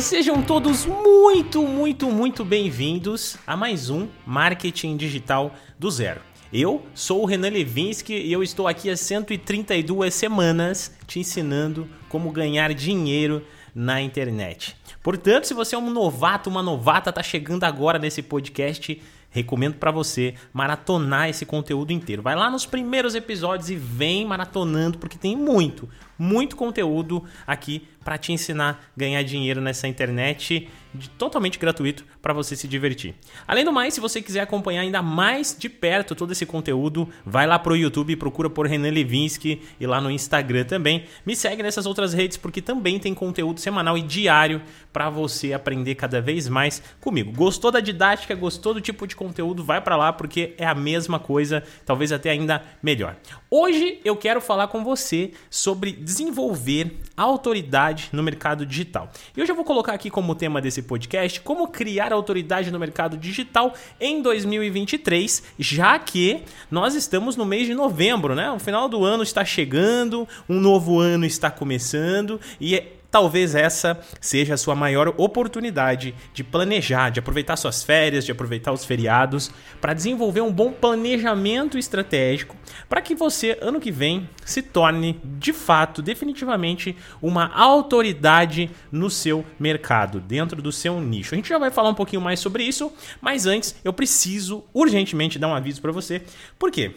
Sejam 0.00 0.42
todos 0.42 0.86
muito, 0.86 1.62
muito, 1.62 2.10
muito 2.10 2.44
bem-vindos 2.44 3.36
a 3.46 3.56
mais 3.56 3.90
um 3.90 4.08
Marketing 4.26 4.96
Digital 4.96 5.54
do 5.78 5.90
Zero. 5.90 6.20
Eu 6.52 6.84
sou 6.94 7.22
o 7.22 7.26
Renan 7.26 7.50
Levinsky 7.50 8.12
e 8.12 8.32
eu 8.32 8.42
estou 8.42 8.66
aqui 8.66 8.90
há 8.90 8.96
132 8.96 10.12
semanas 10.12 10.94
te 11.06 11.20
ensinando 11.20 11.88
como 12.08 12.30
ganhar 12.30 12.74
dinheiro 12.74 13.44
na 13.74 14.00
internet. 14.00 14.76
Portanto, 15.02 15.46
se 15.46 15.54
você 15.54 15.74
é 15.74 15.78
um 15.78 15.90
novato, 15.90 16.50
uma 16.50 16.62
novata, 16.62 17.10
está 17.10 17.22
chegando 17.22 17.64
agora 17.64 17.98
nesse 17.98 18.22
podcast, 18.22 19.00
recomendo 19.30 19.74
para 19.74 19.90
você 19.90 20.34
maratonar 20.52 21.28
esse 21.28 21.44
conteúdo 21.44 21.92
inteiro. 21.92 22.22
Vai 22.22 22.36
lá 22.36 22.48
nos 22.48 22.64
primeiros 22.64 23.14
episódios 23.14 23.68
e 23.68 23.74
vem 23.74 24.24
maratonando 24.24 24.98
porque 24.98 25.18
tem 25.18 25.36
muito, 25.36 25.88
muito 26.18 26.56
conteúdo 26.56 27.24
aqui 27.46 27.86
para 28.04 28.18
te 28.18 28.32
ensinar 28.32 28.70
a 28.70 28.98
ganhar 28.98 29.22
dinheiro 29.22 29.60
nessa 29.60 29.88
internet 29.88 30.68
de, 30.94 31.08
totalmente 31.10 31.58
gratuito 31.58 32.04
para 32.22 32.32
você 32.32 32.54
se 32.54 32.68
divertir. 32.68 33.14
Além 33.48 33.64
do 33.64 33.72
mais, 33.72 33.94
se 33.94 34.00
você 34.00 34.22
quiser 34.22 34.40
acompanhar 34.40 34.82
ainda 34.82 35.02
mais 35.02 35.56
de 35.58 35.68
perto 35.68 36.14
todo 36.14 36.32
esse 36.32 36.46
conteúdo, 36.46 37.08
vai 37.24 37.46
lá 37.46 37.58
pro 37.58 37.76
YouTube 37.76 38.14
procura 38.16 38.48
por 38.48 38.66
Renan 38.66 38.90
Levinsky 38.90 39.62
e 39.80 39.86
lá 39.86 40.00
no 40.00 40.10
Instagram 40.10 40.64
também. 40.64 41.04
Me 41.26 41.34
segue 41.34 41.62
nessas 41.62 41.86
outras 41.86 42.12
redes 42.12 42.36
porque 42.36 42.62
também 42.62 42.98
tem 42.98 43.14
conteúdo 43.14 43.58
semanal 43.58 43.98
e 43.98 44.02
diário 44.02 44.62
para 44.92 45.10
você 45.10 45.52
aprender 45.52 45.94
cada 45.96 46.20
vez 46.20 46.48
mais 46.48 46.82
comigo. 47.00 47.32
Gostou 47.32 47.70
da 47.70 47.80
didática, 47.80 48.34
gostou 48.34 48.74
do 48.74 48.80
tipo 48.80 49.06
de 49.06 49.16
conteúdo, 49.16 49.64
vai 49.64 49.80
para 49.80 49.96
lá 49.96 50.12
porque 50.12 50.54
é 50.58 50.66
a 50.66 50.74
mesma 50.74 51.18
coisa, 51.18 51.62
talvez 51.84 52.12
até 52.12 52.30
ainda 52.30 52.62
melhor. 52.82 53.16
Hoje 53.50 54.00
eu 54.04 54.16
quero 54.16 54.40
falar 54.40 54.68
com 54.68 54.84
você 54.84 55.32
sobre 55.50 55.92
desenvolver 56.04 57.00
autoridade 57.16 58.08
no 58.12 58.22
mercado 58.22 58.66
digital. 58.66 59.10
E 59.36 59.40
hoje 59.40 59.50
eu 59.50 59.56
vou 59.56 59.64
colocar 59.64 59.92
aqui 59.92 60.10
como 60.10 60.34
tema 60.34 60.60
desse 60.60 60.82
podcast 60.82 61.40
como 61.40 61.68
criar 61.68 62.12
autoridade 62.12 62.70
no 62.70 62.78
mercado 62.78 63.16
digital 63.16 63.74
em 64.00 64.20
2023, 64.20 65.42
já 65.58 65.98
que 65.98 66.42
nós 66.70 66.94
estamos 66.94 67.36
no 67.36 67.44
mês 67.44 67.66
de 67.66 67.74
novembro, 67.74 68.34
né? 68.34 68.50
O 68.50 68.58
final 68.58 68.88
do 68.88 69.04
ano 69.04 69.22
está 69.22 69.44
chegando, 69.44 70.28
um 70.48 70.60
novo 70.60 70.98
ano 70.98 71.24
está 71.24 71.50
começando 71.50 72.40
e 72.60 72.74
é 72.74 72.93
talvez 73.14 73.54
essa 73.54 73.96
seja 74.20 74.54
a 74.54 74.56
sua 74.56 74.74
maior 74.74 75.14
oportunidade 75.16 76.16
de 76.32 76.42
planejar, 76.42 77.10
de 77.10 77.20
aproveitar 77.20 77.54
suas 77.54 77.80
férias, 77.80 78.24
de 78.24 78.32
aproveitar 78.32 78.72
os 78.72 78.84
feriados, 78.84 79.52
para 79.80 79.94
desenvolver 79.94 80.40
um 80.40 80.52
bom 80.52 80.72
planejamento 80.72 81.78
estratégico 81.78 82.56
para 82.88 83.00
que 83.00 83.14
você, 83.14 83.56
ano 83.60 83.78
que 83.78 83.92
vem, 83.92 84.28
se 84.44 84.62
torne 84.62 85.20
de 85.22 85.52
fato, 85.52 86.02
definitivamente, 86.02 86.96
uma 87.22 87.54
autoridade 87.54 88.68
no 88.90 89.08
seu 89.08 89.46
mercado, 89.60 90.18
dentro 90.18 90.60
do 90.60 90.72
seu 90.72 91.00
nicho. 91.00 91.36
A 91.36 91.36
gente 91.36 91.50
já 91.50 91.58
vai 91.58 91.70
falar 91.70 91.90
um 91.90 91.94
pouquinho 91.94 92.20
mais 92.20 92.40
sobre 92.40 92.64
isso, 92.64 92.92
mas 93.20 93.46
antes 93.46 93.76
eu 93.84 93.92
preciso 93.92 94.64
urgentemente 94.74 95.38
dar 95.38 95.46
um 95.46 95.54
aviso 95.54 95.80
para 95.80 95.92
você. 95.92 96.20
Por 96.58 96.72
quê? 96.72 96.96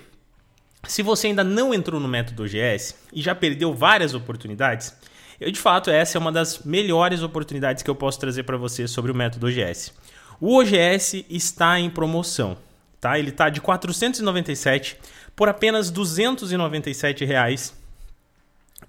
Se 0.87 1.03
você 1.03 1.27
ainda 1.27 1.43
não 1.43 1.75
entrou 1.75 2.01
no 2.01 2.07
método 2.07 2.41
OGS 2.41 2.95
e 3.13 3.21
já 3.21 3.35
perdeu 3.35 3.71
várias 3.71 4.15
oportunidades, 4.15 4.95
eu, 5.39 5.51
de 5.51 5.59
fato, 5.59 5.89
essa 5.89 6.17
é 6.17 6.19
uma 6.19 6.31
das 6.31 6.63
melhores 6.63 7.21
oportunidades 7.21 7.83
que 7.83 7.89
eu 7.89 7.95
posso 7.95 8.19
trazer 8.19 8.43
para 8.43 8.57
você 8.57 8.87
sobre 8.87 9.11
o 9.11 9.15
método 9.15 9.47
OGS. 9.47 9.93
O 10.39 10.57
OGS 10.57 11.25
está 11.29 11.79
em 11.79 11.89
promoção, 11.89 12.57
tá? 12.99 13.17
Ele 13.17 13.29
está 13.29 13.49
de 13.49 13.61
497 13.61 14.97
por 15.35 15.47
apenas 15.47 15.91
297 15.91 17.25
reais. 17.25 17.73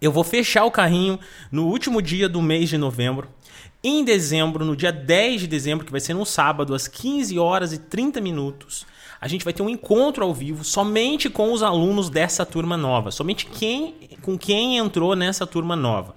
Eu 0.01 0.13
vou 0.13 0.25
fechar 0.25 0.65
o 0.65 0.71
carrinho 0.71 1.19
no 1.51 1.67
último 1.67 2.01
dia 2.01 2.29
do 2.29 2.41
mês 2.41 2.69
de 2.69 2.79
novembro. 2.79 3.29
Em 3.83 4.05
dezembro, 4.05 4.65
no 4.65 4.75
dia 4.75 4.91
10 4.91 5.43
de 5.43 5.47
dezembro, 5.47 5.87
que 5.87 5.93
vai 5.93 6.01
ser 6.01 6.15
no 6.15 6.27
sábado, 6.27 6.75
às 6.75 6.89
15 6.89 7.39
horas 7.39 7.73
e 7.73 7.79
30 7.79 8.21
minutos, 8.21 8.87
a 9.21 9.29
gente 9.29 9.45
vai 9.45 9.53
ter 9.53 9.63
um 9.63 9.69
encontro 9.69 10.25
ao 10.25 10.35
vivo 10.35 10.64
somente 10.64 11.29
com 11.29 11.53
os 11.53 11.63
alunos 11.63 12.11
dessa 12.11 12.45
turma 12.45 12.77
nova, 12.77 13.11
somente 13.11 13.47
quem 13.47 13.95
com 14.23 14.37
quem 14.37 14.77
entrou 14.77 15.14
nessa 15.14 15.47
turma 15.47 15.77
nova. 15.77 16.14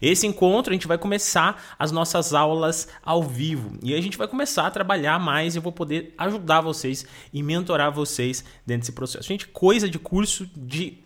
Esse 0.00 0.26
encontro 0.26 0.72
a 0.72 0.74
gente 0.74 0.86
vai 0.86 0.98
começar 0.98 1.62
as 1.78 1.92
nossas 1.92 2.34
aulas 2.34 2.88
ao 3.04 3.22
vivo 3.22 3.78
e 3.82 3.94
a 3.94 4.00
gente 4.00 4.16
vai 4.16 4.28
começar 4.28 4.66
a 4.66 4.70
trabalhar 4.70 5.18
mais 5.18 5.54
e 5.54 5.58
eu 5.58 5.62
vou 5.62 5.72
poder 5.72 6.14
ajudar 6.18 6.60
vocês 6.60 7.04
e 7.32 7.42
mentorar 7.42 7.92
vocês 7.92 8.44
dentro 8.66 8.82
desse 8.82 8.92
processo. 8.92 9.28
Gente, 9.28 9.48
coisa 9.48 9.88
de 9.88 9.98
curso 9.98 10.48
de 10.56 10.98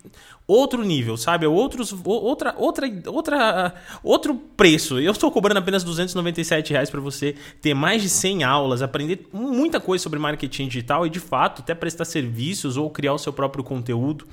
outro 0.47 0.85
nível, 0.85 1.17
sabe? 1.17 1.47
Outros, 1.47 1.95
outra, 2.05 2.55
outra, 2.59 2.93
outra, 3.07 3.75
outro 4.03 4.35
preço. 4.35 4.99
Eu 4.99 5.13
estou 5.13 5.31
cobrando 5.31 5.59
apenas 5.59 5.85
297 5.85 6.73
reais 6.73 6.91
para 6.91 7.01
você 7.01 7.35
ter 7.61 7.75
mais 7.75 8.03
de 8.03 8.09
100 8.09 8.45
aulas, 8.45 8.83
aprender 8.83 9.27
muita 9.33 9.81
coisa 9.81 10.03
sobre 10.03 10.19
marketing 10.19 10.69
digital 10.69 11.07
e 11.07 11.11
de 11.11 11.21
fato 11.21 11.63
até 11.63 11.75
prestar 11.75 12.05
serviços 12.05 12.77
ou 12.77 12.91
criar 12.91 13.15
o 13.15 13.19
seu 13.19 13.33
próprio 13.33 13.65
conteúdo 13.65 14.27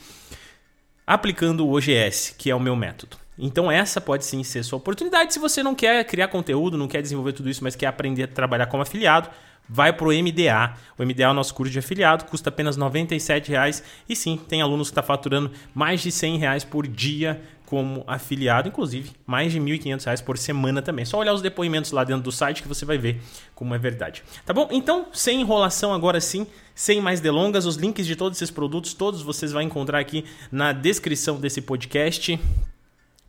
aplicando 1.05 1.65
o 1.65 1.75
OGS, 1.75 2.35
que 2.37 2.51
é 2.51 2.55
o 2.55 2.59
meu 2.59 2.75
método. 2.75 3.17
Então 3.39 3.71
essa 3.71 4.01
pode 4.01 4.25
sim 4.25 4.43
ser 4.43 4.63
sua 4.63 4.77
oportunidade. 4.77 5.33
Se 5.33 5.39
você 5.39 5.63
não 5.63 5.73
quer 5.73 6.03
criar 6.03 6.27
conteúdo, 6.27 6.77
não 6.77 6.87
quer 6.87 7.01
desenvolver 7.01 7.33
tudo 7.33 7.49
isso, 7.49 7.63
mas 7.63 7.75
quer 7.75 7.87
aprender 7.87 8.23
a 8.23 8.27
trabalhar 8.27 8.65
como 8.65 8.83
afiliado, 8.83 9.29
vai 9.69 9.93
para 9.93 10.07
o 10.07 10.11
MDA. 10.11 10.73
O 10.97 11.05
MDA 11.05 11.23
é 11.23 11.29
o 11.29 11.33
nosso 11.33 11.53
curso 11.53 11.71
de 11.71 11.79
afiliado, 11.79 12.25
custa 12.25 12.49
apenas 12.49 12.75
R$ 12.75 12.83
97,00 12.83 13.83
e 14.09 14.15
sim, 14.15 14.37
tem 14.47 14.61
alunos 14.61 14.89
que 14.89 14.91
estão 14.91 15.03
tá 15.03 15.07
faturando 15.07 15.51
mais 15.73 16.01
de 16.01 16.11
100 16.11 16.37
reais 16.37 16.63
por 16.63 16.87
dia 16.87 17.41
como 17.65 18.03
afiliado, 18.07 18.67
inclusive 18.67 19.11
mais 19.27 19.51
de 19.51 19.59
R$ 19.59 19.65
1.500 19.65 20.23
por 20.23 20.39
semana 20.39 20.81
também. 20.81 21.05
Só 21.05 21.19
olhar 21.19 21.33
os 21.33 21.41
depoimentos 21.41 21.91
lá 21.91 22.03
dentro 22.03 22.23
do 22.23 22.31
site 22.31 22.63
que 22.63 22.67
você 22.67 22.83
vai 22.83 22.97
ver 22.97 23.21
como 23.53 23.75
é 23.75 23.77
verdade. 23.77 24.23
Tá 24.43 24.51
bom? 24.51 24.67
Então, 24.71 25.05
sem 25.13 25.41
enrolação 25.41 25.93
agora 25.93 26.19
sim, 26.19 26.47
sem 26.73 26.99
mais 26.99 27.21
delongas, 27.21 27.67
os 27.67 27.75
links 27.75 28.07
de 28.07 28.15
todos 28.15 28.39
esses 28.39 28.49
produtos, 28.49 28.95
todos 28.95 29.21
vocês 29.21 29.51
vão 29.51 29.61
encontrar 29.61 29.99
aqui 29.99 30.25
na 30.51 30.73
descrição 30.73 31.39
desse 31.39 31.61
podcast 31.61 32.39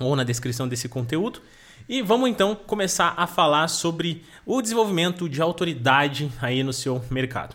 ou 0.00 0.16
na 0.16 0.24
descrição 0.24 0.66
desse 0.66 0.88
conteúdo. 0.88 1.40
E 1.88 2.02
vamos 2.02 2.30
então 2.30 2.54
começar 2.54 3.14
a 3.16 3.26
falar 3.26 3.68
sobre 3.68 4.24
o 4.46 4.60
desenvolvimento 4.62 5.28
de 5.28 5.42
autoridade 5.42 6.30
aí 6.40 6.62
no 6.62 6.72
seu 6.72 7.04
mercado. 7.10 7.54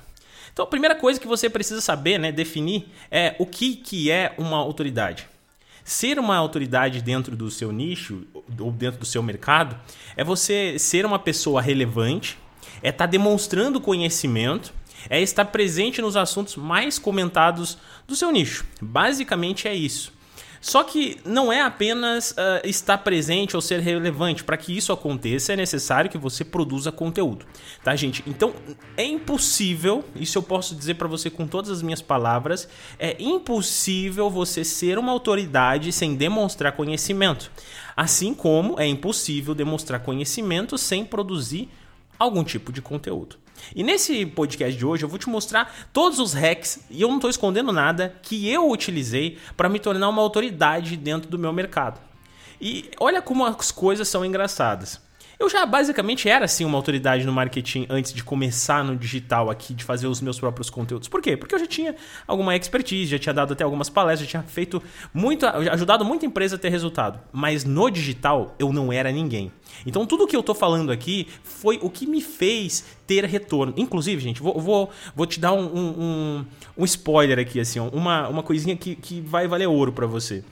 Então, 0.52 0.64
a 0.64 0.68
primeira 0.68 0.96
coisa 0.96 1.20
que 1.20 1.28
você 1.28 1.50
precisa 1.50 1.82
saber, 1.82 2.18
né, 2.18 2.32
definir, 2.32 2.88
é 3.12 3.36
o 3.40 3.46
que, 3.46 3.76
que 3.76 4.10
é 4.10 4.34
uma 4.38 4.58
autoridade. 4.58 5.28
Ser 5.84 6.18
uma 6.18 6.36
autoridade 6.36 7.02
dentro 7.02 7.36
do 7.36 7.52
seu 7.52 7.72
nicho 7.72 8.24
ou 8.60 8.72
dentro 8.72 9.00
do 9.00 9.06
seu 9.06 9.22
mercado 9.22 9.78
é 10.16 10.24
você 10.24 10.80
ser 10.80 11.06
uma 11.06 11.20
pessoa 11.20 11.62
relevante, 11.62 12.38
é 12.82 12.90
estar 12.90 13.06
tá 13.06 13.12
demonstrando 13.12 13.82
conhecimento, 13.82 14.74
é 15.10 15.22
estar 15.22 15.46
presente 15.46 16.02
nos 16.02 16.16
assuntos 16.16 16.56
mais 16.56 16.98
comentados 16.98 17.78
do 18.08 18.16
seu 18.16 18.32
nicho. 18.32 18.66
Basicamente 18.82 19.68
é 19.68 19.76
isso. 19.76 20.15
Só 20.66 20.84
que 20.84 21.20
não 21.24 21.54
é 21.54 21.62
apenas 21.62 22.32
uh, 22.32 22.68
estar 22.68 22.98
presente 22.98 23.56
ou 23.56 23.62
ser 23.62 23.82
relevante. 23.82 24.44
Para 24.44 24.58
que 24.58 24.76
isso 24.76 24.92
aconteça, 24.92 25.54
é 25.54 25.56
necessário 25.56 26.10
que 26.10 26.18
você 26.18 26.44
produza 26.44 26.92
conteúdo, 26.92 27.46
tá, 27.84 27.96
gente? 27.96 28.24
Então 28.26 28.52
é 28.98 29.06
impossível, 29.06 30.04
isso 30.16 30.40
eu 30.40 30.42
posso 30.42 30.74
dizer 30.74 30.96
para 30.96 31.08
você 31.08 31.30
com 31.30 31.46
todas 31.46 31.70
as 31.70 31.84
minhas 31.84 32.02
palavras, 32.02 32.68
é 32.98 33.16
impossível 33.20 34.28
você 34.28 34.66
ser 34.66 34.98
uma 34.98 35.12
autoridade 35.12 35.92
sem 35.92 36.16
demonstrar 36.16 36.72
conhecimento. 36.72 37.52
Assim 37.96 38.34
como 38.34 38.80
é 38.80 38.88
impossível 38.88 39.54
demonstrar 39.54 40.00
conhecimento 40.00 40.80
sem 40.80 41.06
produzir 41.06 41.70
algum 42.18 42.44
tipo 42.44 42.72
de 42.72 42.82
conteúdo. 42.82 43.38
E 43.76 43.84
nesse 43.84 44.26
podcast 44.26 44.78
de 44.78 44.86
hoje 44.86 45.04
eu 45.04 45.10
vou 45.10 45.20
te 45.20 45.30
mostrar 45.30 45.90
todos 45.94 46.20
os 46.20 46.34
hacks, 46.34 46.80
e 46.90 47.02
eu 47.02 47.08
não 47.08 47.16
estou 47.16 47.30
escondendo 47.30 47.72
nada, 47.72 48.16
que 48.22 48.50
eu 48.50 48.70
utilizei 48.70 49.38
para 49.56 49.70
me 49.70 49.80
tornar 49.80 50.10
uma 50.10 50.22
autoridade 50.22 50.98
dentro 50.98 51.30
do 51.30 51.40
meu 51.40 51.54
mercado. 51.54 52.00
E 52.60 52.90
olha 53.00 53.22
como 53.22 53.46
as 53.46 53.72
coisas 53.72 54.08
são 54.08 54.26
engraçadas. 54.26 55.05
Eu 55.38 55.50
já 55.50 55.66
basicamente 55.66 56.30
era 56.30 56.46
assim 56.46 56.64
uma 56.64 56.78
autoridade 56.78 57.26
no 57.26 57.32
marketing 57.32 57.86
antes 57.90 58.14
de 58.14 58.24
começar 58.24 58.84
no 58.84 58.96
digital 58.96 59.50
aqui, 59.50 59.74
de 59.74 59.84
fazer 59.84 60.08
os 60.08 60.22
meus 60.22 60.40
próprios 60.40 60.70
conteúdos. 60.70 61.10
Por 61.10 61.22
quê? 61.22 61.36
Porque 61.36 61.54
eu 61.54 61.60
já 61.60 61.68
tinha 61.68 61.96
alguma 62.26 62.56
expertise, 62.56 63.12
já 63.12 63.20
tinha 63.20 63.34
dado 63.34 63.54
até 63.54 63.64
algumas 63.64 63.90
palestras, 63.90 64.30
já 64.30 64.40
tinha 64.40 64.44
feito 64.44 64.82
muito, 65.14 65.46
ajudado 65.46 66.06
muita 66.06 66.26
empresa 66.26 66.56
a 66.56 66.60
ter 66.60 66.70
resultado. 66.70 67.20
Mas 67.34 67.66
no 67.66 67.90
digital 67.90 68.56
eu 68.58 68.72
não 68.72 68.94
era 68.94 69.12
ninguém. 69.12 69.52
Então 69.86 70.06
tudo 70.06 70.26
que 70.26 70.36
eu 70.36 70.44
tô 70.44 70.56
falando 70.56 70.92
aqui 70.92 71.28
foi 71.44 71.80
o 71.82 71.90
que 71.90 72.08
me 72.08 72.22
fez 72.22 72.86
ter 73.06 73.26
retorno. 73.26 73.74
Inclusive, 73.76 74.22
gente, 74.22 74.42
vou, 74.42 74.60
vou, 74.60 74.90
vou 75.14 75.26
te 75.26 75.40
dar 75.40 75.52
um, 75.52 75.66
um, 75.66 76.46
um 76.78 76.86
spoiler 76.86 77.40
aqui, 77.40 77.60
assim, 77.60 77.80
uma, 77.80 78.28
uma 78.30 78.44
coisinha 78.44 78.76
que, 78.76 78.96
que 78.96 79.20
vai 79.20 79.48
valer 79.48 79.68
ouro 79.68 79.92
para 79.92 80.08
você. 80.08 80.44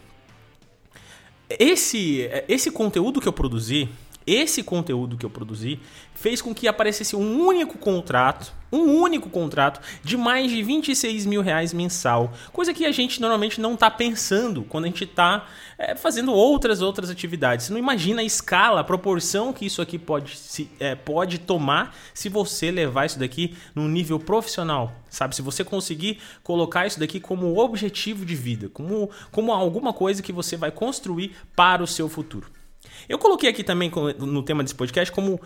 Esse, 1.50 2.30
esse 2.48 2.72
conteúdo 2.72 3.22
que 3.22 3.28
eu 3.28 3.34
produzi, 3.34 3.88
Esse 4.26 4.64
conteúdo 4.64 5.18
que 5.18 5.26
eu 5.26 5.30
produzi 5.30 5.80
fez 6.14 6.42
com 6.42 6.54
que 6.54 6.68
aparecesse 6.68 7.16
um 7.16 7.42
único 7.46 7.78
contrato, 7.78 8.54
um 8.72 9.02
único 9.02 9.30
contrato 9.30 9.82
de 10.04 10.18
mais 10.18 10.50
de 10.50 10.64
26 10.64 11.26
mil 11.26 11.42
reais 11.42 11.74
mensal, 11.74 12.34
coisa 12.52 12.74
que 12.74 12.86
a 12.86 12.92
gente 12.92 13.22
normalmente 13.22 13.62
não 13.62 13.74
está 13.74 13.92
pensando 13.92 14.64
quando 14.64 14.86
a 14.86 14.88
gente 14.88 15.04
está 15.04 15.46
é, 15.78 15.96
fazendo 15.96 16.34
outras 16.34 16.82
outras 16.82 17.10
atividades. 17.10 17.66
Você 17.66 17.74
não 17.74 17.80
imagina 17.80 18.22
a 18.22 18.26
escala, 18.26 18.80
a 18.80 18.84
proporção 18.84 19.54
que 19.54 19.66
isso 19.66 19.82
aqui 19.82 20.00
pode, 20.00 20.38
se, 20.38 20.70
é, 20.80 20.96
pode 20.96 21.40
tomar 21.40 21.96
se 22.14 22.30
você 22.30 22.72
levar 22.72 23.06
isso 23.06 23.20
daqui 23.20 23.56
num 23.76 23.88
nível 23.88 24.20
profissional, 24.20 24.92
sabe? 25.10 25.36
Se 25.36 25.42
você 25.42 25.64
conseguir 25.64 26.20
colocar 26.42 26.88
isso 26.88 27.00
daqui 27.00 27.20
como 27.20 27.60
objetivo 27.60 28.26
de 28.26 28.36
vida, 28.36 28.70
como, 28.70 29.10
como 29.32 29.52
alguma 29.52 29.94
coisa 29.94 30.24
que 30.24 30.32
você 30.32 30.56
vai 30.56 30.72
construir 30.72 31.36
para 31.56 31.84
o 31.84 31.88
seu 31.88 32.08
futuro. 32.08 32.63
Eu 33.08 33.18
coloquei 33.18 33.50
aqui 33.50 33.64
também 33.64 33.92
no 34.20 34.44
tema 34.44 34.64
desse 34.64 34.76
podcast 34.76 35.12
como 35.12 35.40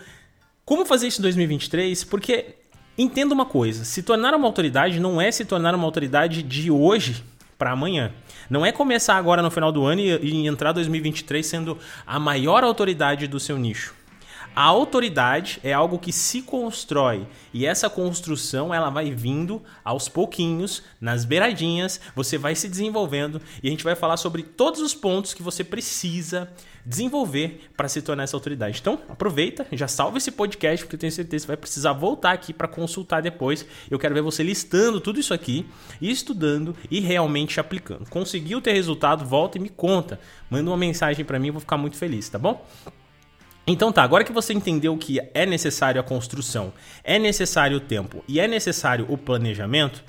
como 0.66 0.86
fazer 0.86 1.08
isso 1.08 1.22
em 1.22 1.24
2023, 1.24 2.04
porque 2.04 2.56
entenda 2.98 3.34
uma 3.34 3.46
coisa, 3.46 3.86
se 3.86 4.04
tornar 4.04 4.36
uma 4.36 4.46
autoridade 4.46 5.00
não 5.00 5.22
é 5.22 5.32
se 5.32 5.46
tornar 5.46 5.74
uma 5.74 5.86
autoridade 5.86 6.44
de 6.44 6.70
hoje 6.70 7.24
para 7.58 7.72
amanhã. 7.72 8.12
Não 8.50 8.66
é 8.66 8.72
começar 8.72 9.16
agora 9.16 9.42
no 9.42 9.50
final 9.50 9.72
do 9.72 9.86
ano 9.86 10.02
e, 10.02 10.18
e 10.18 10.48
entrar 10.48 10.74
2023 10.74 11.46
sendo 11.46 11.78
a 12.06 12.20
maior 12.20 12.64
autoridade 12.64 13.28
do 13.28 13.40
seu 13.40 13.58
nicho. 13.58 13.96
A 14.58 14.64
autoridade 14.64 15.60
é 15.64 15.72
algo 15.72 16.00
que 16.00 16.12
se 16.12 16.42
constrói 16.42 17.28
e 17.54 17.64
essa 17.64 17.92
construção 17.92 18.74
ela 18.74 18.90
vai 18.90 19.12
vindo 19.12 19.62
aos 19.86 20.10
pouquinhos, 20.10 20.82
nas 21.00 21.26
beiradinhas, 21.26 22.02
você 22.16 22.40
vai 22.40 22.56
se 22.56 22.68
desenvolvendo 22.68 23.40
e 23.62 23.68
a 23.68 23.70
gente 23.70 23.84
vai 23.84 23.96
falar 23.96 24.18
sobre 24.18 24.42
todos 24.42 24.82
os 24.82 24.96
pontos 24.96 25.36
que 25.36 25.44
você 25.44 25.64
precisa 25.64 26.52
desenvolver 26.84 27.70
para 27.78 27.88
se 27.88 28.02
tornar 28.02 28.24
essa 28.24 28.36
autoridade. 28.36 28.80
Então, 28.82 28.98
aproveita, 29.08 29.68
já 29.74 29.88
salva 29.88 30.18
esse 30.18 30.32
podcast 30.32 30.84
porque 30.84 30.96
eu 30.96 31.00
tenho 31.02 31.12
certeza 31.12 31.44
que 31.44 31.46
você 31.46 31.48
vai 31.50 31.58
precisar 31.58 31.94
voltar 31.94 32.32
aqui 32.32 32.52
para 32.52 32.68
consultar 32.68 33.22
depois. 33.22 33.64
Eu 33.92 34.00
quero 34.00 34.16
ver 34.16 34.24
você 34.24 34.42
listando 34.42 35.00
tudo 35.00 35.20
isso 35.20 35.36
aqui, 35.36 35.68
estudando 36.02 36.76
e 36.90 37.00
realmente 37.00 37.60
aplicando. 37.60 38.10
Conseguiu 38.10 38.60
ter 38.60 38.74
resultado? 38.74 39.24
Volta 39.24 39.60
e 39.60 39.62
me 39.62 39.70
conta. 39.70 40.20
Manda 40.50 40.68
uma 40.68 40.78
mensagem 40.78 41.24
para 41.24 41.38
mim, 41.38 41.50
eu 41.50 41.54
vou 41.54 41.62
ficar 41.62 41.78
muito 41.78 41.96
feliz, 41.96 42.28
tá 42.28 42.40
bom? 42.40 42.66
Então 43.70 43.92
tá, 43.92 44.02
agora 44.02 44.24
que 44.24 44.32
você 44.32 44.54
entendeu 44.54 44.96
que 44.98 45.20
é 45.34 45.46
necessário 45.46 46.00
a 46.00 46.04
construção, 46.04 46.72
é 47.04 47.20
necessário 47.20 47.76
o 47.76 47.82
tempo 47.82 48.24
e 48.26 48.40
é 48.40 48.48
necessário 48.48 49.06
o 49.10 49.18
planejamento, 49.18 50.02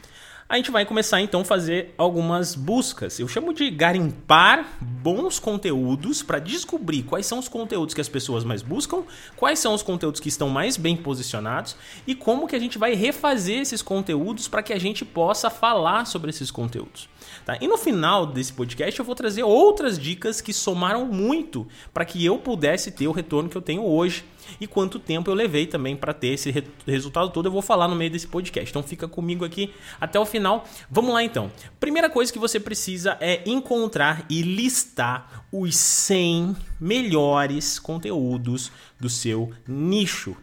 a 0.48 0.56
gente 0.56 0.70
vai 0.70 0.86
começar 0.86 1.20
então 1.20 1.42
a 1.42 1.44
fazer 1.44 1.92
algumas 1.98 2.54
buscas. 2.54 3.18
Eu 3.18 3.28
chamo 3.28 3.52
de 3.52 3.70
garimpar 3.70 4.78
bons 4.80 5.38
conteúdos 5.38 6.22
para 6.22 6.38
descobrir 6.38 7.02
quais 7.02 7.26
são 7.26 7.38
os 7.38 7.48
conteúdos 7.48 7.94
que 7.94 8.00
as 8.00 8.08
pessoas 8.08 8.44
mais 8.44 8.62
buscam, 8.62 9.02
quais 9.36 9.58
são 9.58 9.74
os 9.74 9.82
conteúdos 9.82 10.22
que 10.22 10.30
estão 10.30 10.48
mais 10.48 10.78
bem 10.78 10.96
posicionados 10.96 11.76
e 12.06 12.14
como 12.14 12.48
que 12.48 12.56
a 12.56 12.58
gente 12.58 12.78
vai 12.78 12.94
refazer 12.94 13.60
esses 13.60 13.82
conteúdos 13.82 14.48
para 14.48 14.62
que 14.62 14.72
a 14.72 14.80
gente 14.80 15.04
possa 15.04 15.50
falar 15.50 16.06
sobre 16.06 16.30
esses 16.30 16.50
conteúdos. 16.50 17.10
Tá? 17.44 17.58
E 17.60 17.68
no 17.68 17.76
final 17.76 18.24
desse 18.24 18.54
podcast 18.54 18.98
eu 18.98 19.04
vou 19.04 19.14
trazer 19.14 19.42
outras 19.42 19.98
dicas 19.98 20.40
que 20.40 20.54
somaram 20.54 21.04
muito 21.04 21.66
para 21.92 22.06
que 22.06 22.24
eu 22.24 22.38
pudesse 22.38 22.90
ter 22.90 23.06
o 23.06 23.12
retorno 23.12 23.50
que 23.50 23.56
eu 23.56 23.62
tenho 23.62 23.84
hoje 23.84 24.24
e 24.60 24.66
quanto 24.66 24.98
tempo 24.98 25.30
eu 25.30 25.34
levei 25.34 25.66
também 25.66 25.96
para 25.96 26.12
ter 26.12 26.28
esse 26.28 26.50
re 26.50 26.64
resultado 26.86 27.30
todo. 27.30 27.46
Eu 27.46 27.52
vou 27.52 27.62
falar 27.62 27.88
no 27.88 27.96
meio 27.96 28.10
desse 28.10 28.26
podcast. 28.26 28.70
Então 28.70 28.82
fica 28.82 29.08
comigo 29.08 29.44
aqui 29.44 29.72
até 30.00 30.18
o 30.18 30.26
final. 30.26 30.64
Vamos 30.90 31.12
lá 31.12 31.22
então. 31.22 31.50
Primeira 31.80 32.10
coisa 32.10 32.32
que 32.32 32.38
você 32.38 32.58
precisa 32.58 33.16
é 33.20 33.42
encontrar 33.46 34.24
e 34.28 34.42
listar 34.42 35.44
os 35.52 35.76
100 35.76 36.56
melhores 36.80 37.78
conteúdos 37.78 38.70
do 38.98 39.08
seu 39.08 39.52
nicho. 39.66 40.36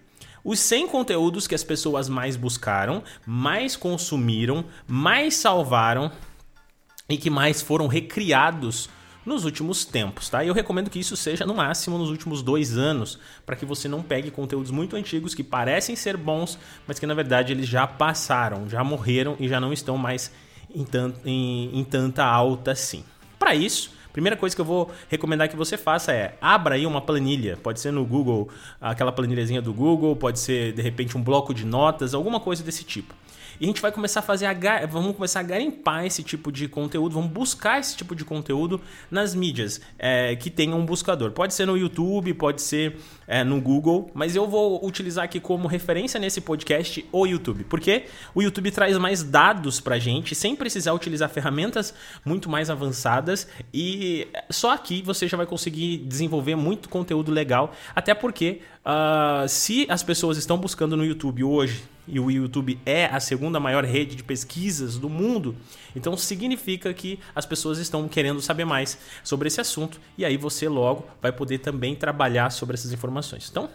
Os 0.43 0.59
100 0.59 0.89
conteúdos 0.89 1.47
que 1.47 1.55
as 1.55 1.63
pessoas 1.63 2.07
mais 2.07 2.35
buscaram, 2.35 3.03
mais 3.25 3.75
consumiram, 3.75 4.65
mais 4.87 5.35
salvaram 5.35 6.11
e 7.09 7.17
que 7.17 7.29
mais 7.29 7.61
foram 7.61 7.87
recriados 7.87 8.89
nos 9.25 9.43
últimos 9.43 9.83
tempos, 9.83 10.29
tá? 10.29 10.43
E 10.43 10.47
eu 10.47 10.53
recomendo 10.53 10.89
que 10.89 10.99
isso 10.99 11.17
seja 11.17 11.45
no 11.45 11.55
máximo 11.55 11.97
nos 11.97 12.09
últimos 12.09 12.41
dois 12.41 12.77
anos, 12.77 13.17
para 13.45 13.55
que 13.55 13.65
você 13.65 13.87
não 13.87 14.03
pegue 14.03 14.29
conteúdos 14.29 14.69
muito 14.69 14.95
antigos 14.95 15.33
que 15.33 15.43
parecem 15.43 15.95
ser 15.95 16.15
bons, 16.15 16.59
mas 16.85 16.99
que 16.99 17.07
na 17.07 17.13
verdade 17.13 17.51
eles 17.51 17.67
já 17.67 17.87
passaram, 17.87 18.69
já 18.69 18.83
morreram 18.83 19.35
e 19.39 19.47
já 19.47 19.59
não 19.59 19.73
estão 19.73 19.97
mais 19.97 20.31
em, 20.73 20.85
em, 21.25 21.79
em 21.79 21.83
tanta 21.83 22.23
alta 22.23 22.71
assim. 22.71 23.03
Para 23.39 23.55
isso, 23.55 23.91
primeira 24.13 24.37
coisa 24.37 24.55
que 24.55 24.61
eu 24.61 24.65
vou 24.65 24.91
recomendar 25.09 25.49
que 25.49 25.55
você 25.55 25.75
faça 25.77 26.13
é 26.13 26.37
abra 26.39 26.75
aí 26.75 26.85
uma 26.85 27.01
planilha, 27.01 27.57
pode 27.57 27.79
ser 27.79 27.91
no 27.91 28.05
Google, 28.05 28.49
aquela 28.79 29.11
planilhazinha 29.11 29.61
do 29.61 29.73
Google, 29.73 30.15
pode 30.15 30.39
ser 30.39 30.71
de 30.73 30.81
repente 30.81 31.17
um 31.17 31.23
bloco 31.23 31.53
de 31.53 31.65
notas, 31.65 32.13
alguma 32.13 32.39
coisa 32.39 32.63
desse 32.63 32.83
tipo. 32.83 33.13
E 33.59 33.65
a 33.65 33.67
gente 33.67 33.81
vai 33.81 33.91
começar 33.91 34.19
a 34.19 34.23
fazer 34.23 34.45
a, 34.45 34.85
vamos 34.85 35.15
começar 35.15 35.39
a 35.39 35.43
garimpar 35.43 36.05
esse 36.05 36.23
tipo 36.23 36.51
de 36.51 36.67
conteúdo, 36.67 37.13
vamos 37.13 37.31
buscar 37.31 37.79
esse 37.79 37.95
tipo 37.95 38.15
de 38.15 38.25
conteúdo 38.25 38.81
nas 39.09 39.33
mídias 39.33 39.81
é, 39.97 40.35
que 40.35 40.49
tenham 40.49 40.79
um 40.79 40.85
buscador. 40.85 41.31
Pode 41.31 41.53
ser 41.53 41.65
no 41.65 41.77
YouTube, 41.77 42.33
pode 42.33 42.61
ser 42.61 42.97
é, 43.27 43.43
no 43.43 43.59
Google, 43.61 44.09
mas 44.13 44.35
eu 44.35 44.47
vou 44.47 44.85
utilizar 44.85 45.25
aqui 45.25 45.39
como 45.39 45.67
referência 45.67 46.19
nesse 46.19 46.41
podcast 46.41 47.05
o 47.11 47.25
YouTube, 47.25 47.63
porque 47.65 48.05
o 48.33 48.41
YouTube 48.41 48.71
traz 48.71 48.97
mais 48.97 49.23
dados 49.23 49.79
pra 49.79 49.97
gente 49.97 50.35
sem 50.35 50.55
precisar 50.55 50.93
utilizar 50.93 51.29
ferramentas 51.29 51.93
muito 52.23 52.49
mais 52.49 52.69
avançadas 52.69 53.47
e 53.73 54.27
só 54.49 54.73
aqui 54.73 55.01
você 55.01 55.27
já 55.27 55.37
vai 55.37 55.45
conseguir 55.45 55.97
desenvolver 55.97 56.55
muito 56.55 56.89
conteúdo 56.89 57.31
legal, 57.31 57.73
até 57.95 58.13
porque 58.13 58.61
uh, 58.85 59.47
se 59.47 59.85
as 59.89 60.03
pessoas 60.03 60.37
estão 60.37 60.57
buscando 60.57 60.95
no 60.95 61.03
YouTube 61.03 61.43
hoje 61.43 61.83
e 62.07 62.19
o 62.19 62.29
YouTube 62.29 62.79
é 62.85 63.05
a 63.05 63.19
segunda 63.19 63.59
maior 63.59 63.83
rede 63.83 64.15
de 64.15 64.23
pesquisas 64.23 64.97
do 64.97 65.09
mundo, 65.09 65.55
então 65.95 66.15
significa 66.15 66.93
que 66.93 67.19
as 67.35 67.45
pessoas 67.45 67.79
estão 67.79 68.07
querendo 68.07 68.41
saber 68.41 68.65
mais 68.65 68.97
sobre 69.23 69.47
esse 69.47 69.59
assunto 69.59 69.99
e 70.17 70.23
aí 70.23 70.37
você 70.37 70.69
logo 70.69 71.05
vai 71.21 71.31
poder 71.31 71.59
também 71.59 71.95
trabalhar 71.95 72.51
sobre 72.51 72.75
essas 72.75 72.93
informações. 72.93 73.49
Então, 73.49 73.69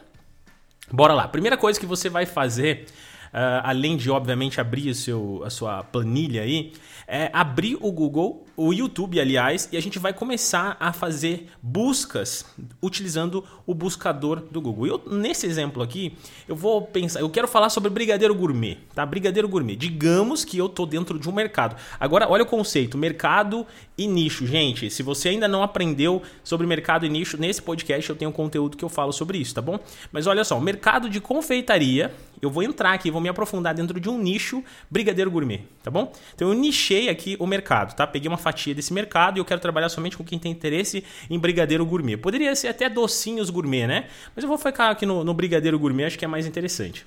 bora 0.92 1.12
lá. 1.12 1.26
Primeira 1.26 1.56
coisa 1.56 1.78
que 1.78 1.86
você 1.86 2.08
vai 2.08 2.24
fazer 2.24 2.86
uh, 3.30 3.62
além 3.62 3.96
de 3.96 4.10
obviamente 4.10 4.60
abrir 4.60 4.90
o 4.90 4.94
seu, 4.94 5.42
a 5.44 5.50
sua 5.50 5.82
planilha 5.82 6.42
aí, 6.42 6.72
é 7.06 7.30
abrir 7.32 7.76
o 7.80 7.90
Google, 7.90 8.46
o 8.56 8.72
YouTube, 8.72 9.20
aliás, 9.20 9.68
e 9.72 9.76
a 9.76 9.80
gente 9.80 9.98
vai 9.98 10.12
começar 10.12 10.76
a 10.78 10.92
fazer 10.92 11.48
buscas 11.62 12.44
utilizando 12.82 13.44
o 13.66 13.74
buscador 13.74 14.40
do 14.50 14.60
Google. 14.60 14.86
Eu, 14.86 15.02
nesse 15.10 15.46
exemplo 15.46 15.82
aqui, 15.82 16.16
eu 16.48 16.56
vou 16.56 16.82
pensar, 16.82 17.20
eu 17.20 17.30
quero 17.30 17.48
falar 17.48 17.70
sobre 17.70 17.90
brigadeiro 17.90 18.34
gourmet, 18.34 18.78
tá? 18.94 19.04
Brigadeiro 19.04 19.48
gourmet. 19.48 19.76
Digamos 19.76 20.44
que 20.44 20.58
eu 20.58 20.68
tô 20.68 20.86
dentro 20.86 21.18
de 21.18 21.28
um 21.28 21.32
mercado. 21.32 21.76
Agora, 21.98 22.28
olha 22.28 22.42
o 22.42 22.46
conceito, 22.46 22.98
mercado 22.98 23.66
e 23.96 24.06
nicho. 24.06 24.46
Gente, 24.46 24.90
se 24.90 25.02
você 25.02 25.30
ainda 25.30 25.48
não 25.48 25.62
aprendeu 25.62 26.22
sobre 26.42 26.66
mercado 26.66 27.06
e 27.06 27.08
nicho, 27.08 27.36
nesse 27.36 27.62
podcast 27.62 28.08
eu 28.10 28.16
tenho 28.16 28.32
conteúdo 28.32 28.76
que 28.76 28.84
eu 28.84 28.88
falo 28.88 29.12
sobre 29.12 29.38
isso, 29.38 29.54
tá 29.54 29.62
bom? 29.62 29.78
Mas 30.12 30.26
olha 30.26 30.44
só, 30.44 30.58
mercado 30.60 31.08
de 31.08 31.20
confeitaria, 31.20 32.12
eu 32.40 32.50
vou 32.50 32.62
entrar 32.62 32.92
aqui, 32.92 33.10
vou 33.10 33.20
me 33.20 33.28
aprofundar 33.28 33.74
dentro 33.74 34.00
de 34.00 34.08
um 34.08 34.18
nicho 34.18 34.64
brigadeiro 34.90 35.30
gourmet, 35.30 35.62
tá 35.82 35.90
bom? 35.90 36.12
Então 36.34 36.48
eu 36.48 36.54
nichei 36.54 37.08
aqui 37.08 37.36
o 37.38 37.46
mercado, 37.46 37.94
tá? 37.94 38.06
Peguei 38.06 38.28
uma 38.28 38.38
fatia 38.40 38.74
desse 38.74 38.92
mercado 38.92 39.38
e 39.38 39.40
eu 39.40 39.44
quero 39.44 39.60
trabalhar 39.60 39.88
somente 39.88 40.16
com 40.16 40.24
quem 40.24 40.38
tem 40.38 40.50
interesse 40.50 41.04
em 41.30 41.38
brigadeiro 41.38 41.86
gourmet. 41.86 42.16
Poderia 42.16 42.54
ser 42.56 42.68
até 42.68 42.88
docinhos 42.88 43.50
gourmet, 43.50 43.86
né? 43.86 44.08
Mas 44.34 44.42
eu 44.42 44.48
vou 44.48 44.58
ficar 44.58 44.90
aqui 44.90 45.06
no, 45.06 45.22
no 45.22 45.32
brigadeiro 45.32 45.78
gourmet, 45.78 46.06
acho 46.06 46.18
que 46.18 46.24
é 46.24 46.28
mais 46.28 46.46
interessante. 46.46 47.06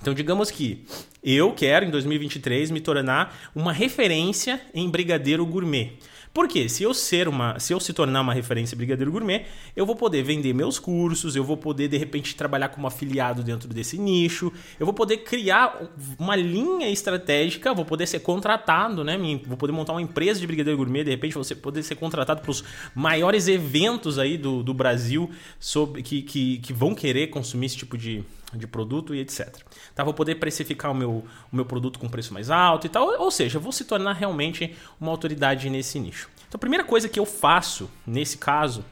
Então, 0.00 0.14
digamos 0.14 0.50
que 0.50 0.84
eu 1.24 1.52
quero, 1.52 1.84
em 1.84 1.90
2023, 1.90 2.70
me 2.70 2.80
tornar 2.80 3.50
uma 3.54 3.72
referência 3.72 4.60
em 4.74 4.88
brigadeiro 4.88 5.44
gourmet. 5.44 5.94
Porque 6.36 6.68
se 6.68 6.82
eu 6.82 6.92
ser 6.92 7.28
uma, 7.28 7.58
se 7.58 7.72
eu 7.72 7.80
se 7.80 7.94
tornar 7.94 8.20
uma 8.20 8.34
referência 8.34 8.76
brigadeiro 8.76 9.10
gourmet, 9.10 9.46
eu 9.74 9.86
vou 9.86 9.96
poder 9.96 10.22
vender 10.22 10.52
meus 10.52 10.78
cursos, 10.78 11.34
eu 11.34 11.42
vou 11.42 11.56
poder 11.56 11.88
de 11.88 11.96
repente 11.96 12.36
trabalhar 12.36 12.68
como 12.68 12.86
afiliado 12.86 13.42
dentro 13.42 13.66
desse 13.70 13.96
nicho, 13.96 14.52
eu 14.78 14.84
vou 14.84 14.92
poder 14.92 15.16
criar 15.24 15.80
uma 16.18 16.36
linha 16.36 16.90
estratégica, 16.90 17.72
vou 17.72 17.86
poder 17.86 18.06
ser 18.06 18.20
contratado, 18.20 19.02
né? 19.02 19.16
Vou 19.46 19.56
poder 19.56 19.72
montar 19.72 19.94
uma 19.94 20.02
empresa 20.02 20.38
de 20.38 20.46
brigadeiro 20.46 20.76
gourmet, 20.76 21.04
de 21.04 21.10
repente 21.10 21.34
você 21.34 21.54
poder 21.54 21.82
ser 21.82 21.94
contratado 21.94 22.42
para 22.42 22.50
os 22.50 22.62
maiores 22.94 23.48
eventos 23.48 24.18
aí 24.18 24.36
do, 24.36 24.62
do 24.62 24.74
Brasil 24.74 25.30
sobre, 25.58 26.02
que, 26.02 26.20
que, 26.20 26.58
que 26.58 26.70
vão 26.70 26.94
querer 26.94 27.28
consumir 27.28 27.64
esse 27.64 27.78
tipo 27.78 27.96
de, 27.96 28.22
de 28.52 28.66
produto 28.66 29.14
e 29.14 29.20
etc. 29.20 29.56
Tá, 29.94 30.04
vou 30.04 30.14
poder 30.14 30.36
precificar 30.36 30.90
o 30.92 30.94
meu, 30.94 31.24
o 31.52 31.56
meu 31.56 31.64
produto 31.64 31.98
com 31.98 32.08
preço 32.08 32.32
mais 32.32 32.50
alto 32.50 32.86
e 32.86 32.90
tal. 32.90 33.08
Ou 33.20 33.30
seja, 33.30 33.58
vou 33.58 33.72
se 33.72 33.84
tornar 33.84 34.12
realmente 34.12 34.76
uma 35.00 35.10
autoridade 35.10 35.68
nesse 35.68 35.98
nicho. 35.98 36.28
Então, 36.48 36.56
a 36.56 36.58
primeira 36.58 36.84
coisa 36.84 37.08
que 37.08 37.18
eu 37.18 37.26
faço 37.26 37.90
nesse 38.06 38.38
caso 38.38 38.84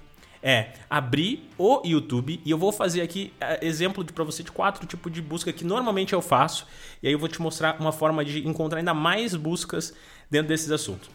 é 0.43 0.75
abrir 0.91 1.49
o 1.57 1.81
YouTube 1.87 2.39
e 2.45 2.51
eu 2.51 2.59
vou 2.59 2.71
fazer 2.71 3.01
aqui 3.01 3.33
é, 3.41 3.67
exemplo 3.67 4.05
para 4.05 4.25
você 4.25 4.43
de 4.43 4.53
quatro 4.53 4.87
tipos 4.87 5.11
de 5.11 5.23
busca 5.23 5.51
que 5.51 5.65
normalmente 5.65 6.13
eu 6.13 6.21
faço 6.21 6.67
e 7.03 7.07
aí 7.07 7.15
eu 7.15 7.19
vou 7.19 7.31
te 7.31 7.41
mostrar 7.41 7.81
uma 7.81 7.93
forma 7.93 8.23
de 8.23 8.47
encontrar 8.47 8.79
ainda 8.79 8.93
mais 8.93 9.35
buscas 9.35 9.95
dentro 10.31 10.49
desses 10.49 10.71
assuntos. 10.71 11.09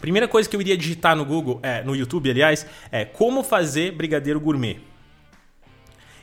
Primeira 0.00 0.26
coisa 0.26 0.48
que 0.48 0.56
eu 0.56 0.60
iria 0.60 0.76
digitar 0.76 1.14
no 1.14 1.24
Google, 1.24 1.60
é, 1.62 1.84
no 1.84 1.94
YouTube, 1.94 2.28
aliás, 2.28 2.66
é 2.90 3.04
como 3.04 3.44
fazer 3.44 3.92
brigadeiro 3.92 4.40
gourmet. 4.40 4.80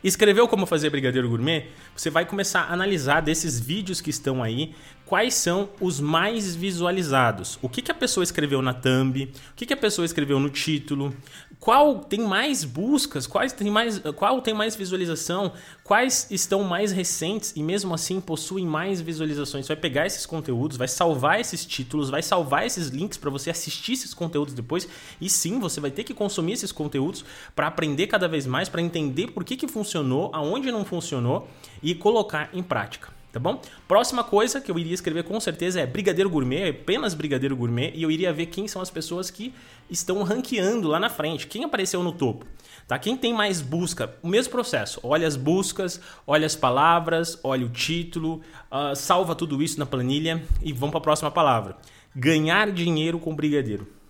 Escreveu 0.02 0.48
como 0.48 0.66
fazer 0.66 0.90
brigadeiro 0.90 1.28
gourmet? 1.28 1.68
Você 1.96 2.10
vai 2.10 2.26
começar 2.26 2.62
a 2.62 2.72
analisar 2.72 3.20
desses 3.20 3.60
vídeos 3.60 4.00
que 4.00 4.10
estão 4.10 4.42
aí 4.42 4.74
quais 5.12 5.34
são 5.34 5.68
os 5.78 6.00
mais 6.00 6.56
visualizados. 6.56 7.58
O 7.60 7.68
que, 7.68 7.82
que 7.82 7.90
a 7.90 7.94
pessoa 7.94 8.24
escreveu 8.24 8.62
na 8.62 8.72
thumb, 8.72 9.24
o 9.24 9.54
que, 9.54 9.66
que 9.66 9.74
a 9.74 9.76
pessoa 9.76 10.06
escreveu 10.06 10.40
no 10.40 10.48
título, 10.48 11.14
qual 11.60 11.98
tem 11.98 12.20
mais 12.20 12.64
buscas, 12.64 13.26
quais 13.26 13.52
tem 13.52 13.70
mais, 13.70 13.98
qual 14.16 14.40
tem 14.40 14.54
mais 14.54 14.74
visualização, 14.74 15.52
quais 15.84 16.28
estão 16.30 16.64
mais 16.64 16.92
recentes 16.92 17.52
e 17.54 17.62
mesmo 17.62 17.92
assim 17.92 18.22
possuem 18.22 18.64
mais 18.64 19.02
visualizações. 19.02 19.66
Você 19.66 19.74
vai 19.74 19.82
pegar 19.82 20.06
esses 20.06 20.24
conteúdos, 20.24 20.78
vai 20.78 20.88
salvar 20.88 21.38
esses 21.38 21.66
títulos, 21.66 22.08
vai 22.08 22.22
salvar 22.22 22.64
esses 22.64 22.88
links 22.88 23.18
para 23.18 23.28
você 23.28 23.50
assistir 23.50 23.92
esses 23.92 24.14
conteúdos 24.14 24.54
depois 24.54 24.88
e 25.20 25.28
sim, 25.28 25.60
você 25.60 25.78
vai 25.78 25.90
ter 25.90 26.04
que 26.04 26.14
consumir 26.14 26.52
esses 26.52 26.72
conteúdos 26.72 27.22
para 27.54 27.66
aprender 27.66 28.06
cada 28.06 28.26
vez 28.26 28.46
mais, 28.46 28.70
para 28.70 28.80
entender 28.80 29.32
por 29.32 29.44
que, 29.44 29.58
que 29.58 29.68
funcionou, 29.68 30.30
aonde 30.32 30.72
não 30.72 30.86
funcionou 30.86 31.46
e 31.82 31.94
colocar 31.94 32.48
em 32.54 32.62
prática 32.62 33.20
tá 33.32 33.40
bom? 33.40 33.60
Próxima 33.88 34.22
coisa 34.22 34.60
que 34.60 34.70
eu 34.70 34.78
iria 34.78 34.94
escrever 34.94 35.24
com 35.24 35.40
certeza 35.40 35.80
é 35.80 35.86
Brigadeiro 35.86 36.28
Gourmet, 36.28 36.68
apenas 36.68 37.14
Brigadeiro 37.14 37.56
Gourmet, 37.56 37.92
e 37.94 38.02
eu 38.02 38.10
iria 38.10 38.32
ver 38.32 38.46
quem 38.46 38.68
são 38.68 38.82
as 38.82 38.90
pessoas 38.90 39.30
que 39.30 39.54
estão 39.90 40.22
ranqueando 40.22 40.88
lá 40.88 41.00
na 41.00 41.08
frente, 41.08 41.46
quem 41.46 41.64
apareceu 41.64 42.02
no 42.02 42.12
topo. 42.12 42.46
Tá? 42.86 42.98
Quem 42.98 43.16
tem 43.16 43.32
mais 43.32 43.60
busca, 43.60 44.14
o 44.22 44.28
mesmo 44.28 44.50
processo. 44.50 45.00
Olha 45.02 45.26
as 45.26 45.36
buscas, 45.36 46.00
olha 46.26 46.46
as 46.46 46.54
palavras, 46.54 47.38
olha 47.42 47.64
o 47.64 47.68
título, 47.68 48.42
uh, 48.70 48.94
salva 48.94 49.34
tudo 49.34 49.62
isso 49.62 49.78
na 49.78 49.86
planilha 49.86 50.42
e 50.62 50.72
vamos 50.72 50.90
para 50.90 50.98
a 50.98 51.02
próxima 51.02 51.30
palavra. 51.30 51.76
Ganhar 52.14 52.70
dinheiro 52.70 53.18
com 53.18 53.34
brigadeiro. 53.34 54.01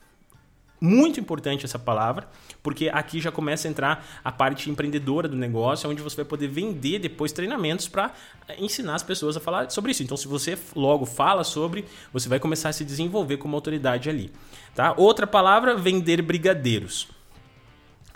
Muito 0.84 1.20
importante 1.20 1.64
essa 1.64 1.78
palavra, 1.78 2.28
porque 2.60 2.88
aqui 2.92 3.20
já 3.20 3.30
começa 3.30 3.68
a 3.68 3.70
entrar 3.70 4.04
a 4.24 4.32
parte 4.32 4.68
empreendedora 4.68 5.28
do 5.28 5.36
negócio, 5.36 5.88
onde 5.88 6.02
você 6.02 6.16
vai 6.16 6.24
poder 6.24 6.48
vender 6.48 6.98
depois 6.98 7.30
treinamentos 7.30 7.86
para 7.86 8.12
eh, 8.48 8.56
ensinar 8.58 8.96
as 8.96 9.02
pessoas 9.04 9.36
a 9.36 9.40
falar 9.40 9.70
sobre 9.70 9.92
isso. 9.92 10.02
Então, 10.02 10.16
se 10.16 10.26
você 10.26 10.58
logo 10.74 11.06
fala 11.06 11.44
sobre, 11.44 11.84
você 12.12 12.28
vai 12.28 12.40
começar 12.40 12.70
a 12.70 12.72
se 12.72 12.84
desenvolver 12.84 13.36
como 13.36 13.54
autoridade 13.54 14.10
ali. 14.10 14.32
Tá? 14.74 14.92
Outra 14.96 15.24
palavra, 15.24 15.76
vender 15.76 16.20
brigadeiros. 16.20 17.06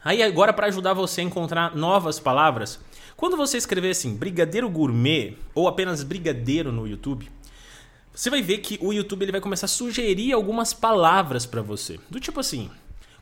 Aí 0.04 0.20
agora 0.20 0.52
para 0.52 0.66
ajudar 0.66 0.92
você 0.92 1.20
a 1.20 1.24
encontrar 1.24 1.76
novas 1.76 2.18
palavras, 2.18 2.80
quando 3.16 3.36
você 3.36 3.56
escrever 3.58 3.90
assim, 3.90 4.16
brigadeiro 4.16 4.68
gourmet 4.68 5.36
ou 5.54 5.68
apenas 5.68 6.02
brigadeiro 6.02 6.72
no 6.72 6.84
YouTube, 6.84 7.30
você 8.16 8.30
vai 8.30 8.40
ver 8.40 8.58
que 8.58 8.78
o 8.80 8.94
YouTube 8.94 9.24
ele 9.24 9.32
vai 9.32 9.42
começar 9.42 9.66
a 9.66 9.68
sugerir 9.68 10.32
algumas 10.32 10.72
palavras 10.72 11.44
para 11.44 11.60
você. 11.60 12.00
Do 12.08 12.18
tipo 12.18 12.40
assim, 12.40 12.70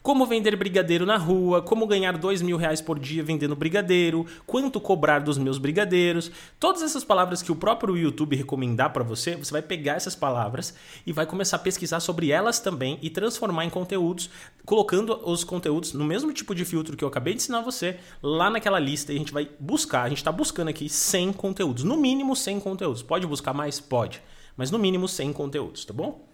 como 0.00 0.24
vender 0.24 0.54
brigadeiro 0.54 1.04
na 1.04 1.16
rua, 1.16 1.60
como 1.60 1.84
ganhar 1.84 2.16
dois 2.16 2.40
mil 2.40 2.56
reais 2.56 2.80
por 2.80 2.96
dia 2.96 3.20
vendendo 3.20 3.56
brigadeiro, 3.56 4.24
quanto 4.46 4.80
cobrar 4.80 5.18
dos 5.18 5.36
meus 5.36 5.58
brigadeiros. 5.58 6.30
Todas 6.60 6.80
essas 6.80 7.02
palavras 7.02 7.42
que 7.42 7.50
o 7.50 7.56
próprio 7.56 7.96
YouTube 7.96 8.36
recomendar 8.36 8.92
para 8.92 9.02
você, 9.02 9.34
você 9.34 9.50
vai 9.50 9.62
pegar 9.62 9.94
essas 9.94 10.14
palavras 10.14 10.72
e 11.04 11.12
vai 11.12 11.26
começar 11.26 11.56
a 11.56 11.58
pesquisar 11.58 11.98
sobre 11.98 12.30
elas 12.30 12.60
também 12.60 12.96
e 13.02 13.10
transformar 13.10 13.64
em 13.64 13.70
conteúdos, 13.70 14.30
colocando 14.64 15.20
os 15.28 15.42
conteúdos 15.42 15.92
no 15.92 16.04
mesmo 16.04 16.32
tipo 16.32 16.54
de 16.54 16.64
filtro 16.64 16.96
que 16.96 17.02
eu 17.02 17.08
acabei 17.08 17.34
de 17.34 17.40
ensinar 17.40 17.62
você, 17.62 17.98
lá 18.22 18.48
naquela 18.48 18.78
lista 18.78 19.12
e 19.12 19.16
a 19.16 19.18
gente 19.18 19.32
vai 19.32 19.50
buscar, 19.58 20.02
a 20.04 20.08
gente 20.08 20.18
está 20.18 20.30
buscando 20.30 20.68
aqui 20.68 20.88
100 20.88 21.32
conteúdos, 21.32 21.82
no 21.82 21.96
mínimo 21.96 22.36
100 22.36 22.60
conteúdos. 22.60 23.02
Pode 23.02 23.26
buscar 23.26 23.52
mais? 23.52 23.80
Pode 23.80 24.22
mas 24.56 24.70
no 24.70 24.78
mínimo 24.78 25.08
100 25.08 25.32
conteúdos, 25.32 25.84
tá 25.84 25.92
bom? 25.92 26.26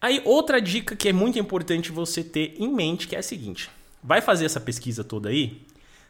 Aí 0.00 0.22
outra 0.24 0.60
dica 0.60 0.96
que 0.96 1.08
é 1.08 1.12
muito 1.12 1.38
importante 1.38 1.92
você 1.92 2.24
ter 2.24 2.54
em 2.58 2.68
mente 2.72 3.06
que 3.06 3.14
é 3.14 3.18
a 3.18 3.22
seguinte: 3.22 3.70
vai 4.02 4.20
fazer 4.20 4.46
essa 4.46 4.60
pesquisa 4.60 5.04
toda 5.04 5.28
aí? 5.28 5.62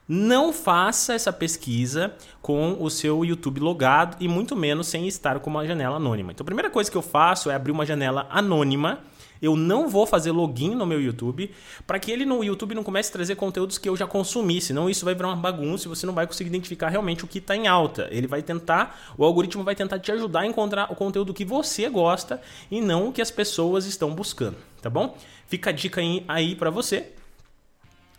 Não 0.09 0.52
faça 0.52 1.14
essa 1.14 1.33
pesquisa 1.33 2.14
com 2.42 2.76
o 2.80 2.90
seu 2.90 3.25
YouTube 3.25 3.61
logado 3.61 4.16
e 4.19 4.26
muito 4.26 4.57
menos 4.57 4.88
sem 4.88 5.07
estar 5.07 5.38
com 5.38 5.49
uma 5.49 5.64
janela 5.64 5.97
anônima. 5.97 6.33
Então, 6.33 6.42
a 6.42 6.47
primeira 6.47 6.69
coisa 6.69 6.90
que 6.90 6.97
eu 6.97 7.02
faço 7.02 7.49
é 7.49 7.54
abrir 7.54 7.71
uma 7.71 7.87
janela 7.87 8.26
anônima 8.28 9.04
eu 9.40 9.56
não 9.56 9.88
vou 9.88 10.06
fazer 10.06 10.30
login 10.30 10.75
no 10.75 10.87
meu 10.87 11.00
YouTube 11.00 11.50
para 11.87 11.99
que 11.99 12.11
ele 12.11 12.25
no 12.25 12.42
YouTube 12.44 12.75
não 12.75 12.82
comece 12.82 13.11
a 13.11 13.12
trazer 13.12 13.37
conteúdos 13.37 13.78
que 13.78 13.88
eu 13.88 13.97
já 13.97 14.06
consumi, 14.06 14.61
senão 14.61 14.88
isso 14.88 15.04
vai 15.04 15.14
virar 15.14 15.28
uma 15.28 15.37
bagunça 15.37 15.87
e 15.87 15.88
você 15.88 16.06
não 16.06 16.14
vai 16.14 16.26
conseguir 16.26 16.49
identificar 16.49 16.88
realmente 16.88 17.25
o 17.25 17.28
que 17.28 17.38
está 17.38 17.56
em 17.56 17.66
alta. 17.66 18.09
Ele 18.11 18.26
vai 18.26 18.42
tentar, 18.42 19.00
o 19.16 19.25
algoritmo 19.25 19.64
vai 19.64 19.75
tentar 19.75 19.99
te 19.99 20.12
ajudar 20.12 20.40
a 20.40 20.47
encontrar 20.47 20.92
o 20.92 20.97
conteúdo 20.97 21.35
que 21.35 21.44
você 21.44 21.88
gosta 21.88 22.40
e 22.70 22.80
não 22.80 23.09
o 23.09 23.12
que 23.12 23.23
as 23.23 23.30
pessoas 23.30 23.87
estão 23.87 24.14
buscando, 24.14 24.56
tá 24.82 24.90
bom? 24.90 25.16
Fica 25.47 25.70
a 25.70 25.73
dica 25.73 26.00
aí 26.28 26.54
para 26.54 26.70
você. 26.70 27.12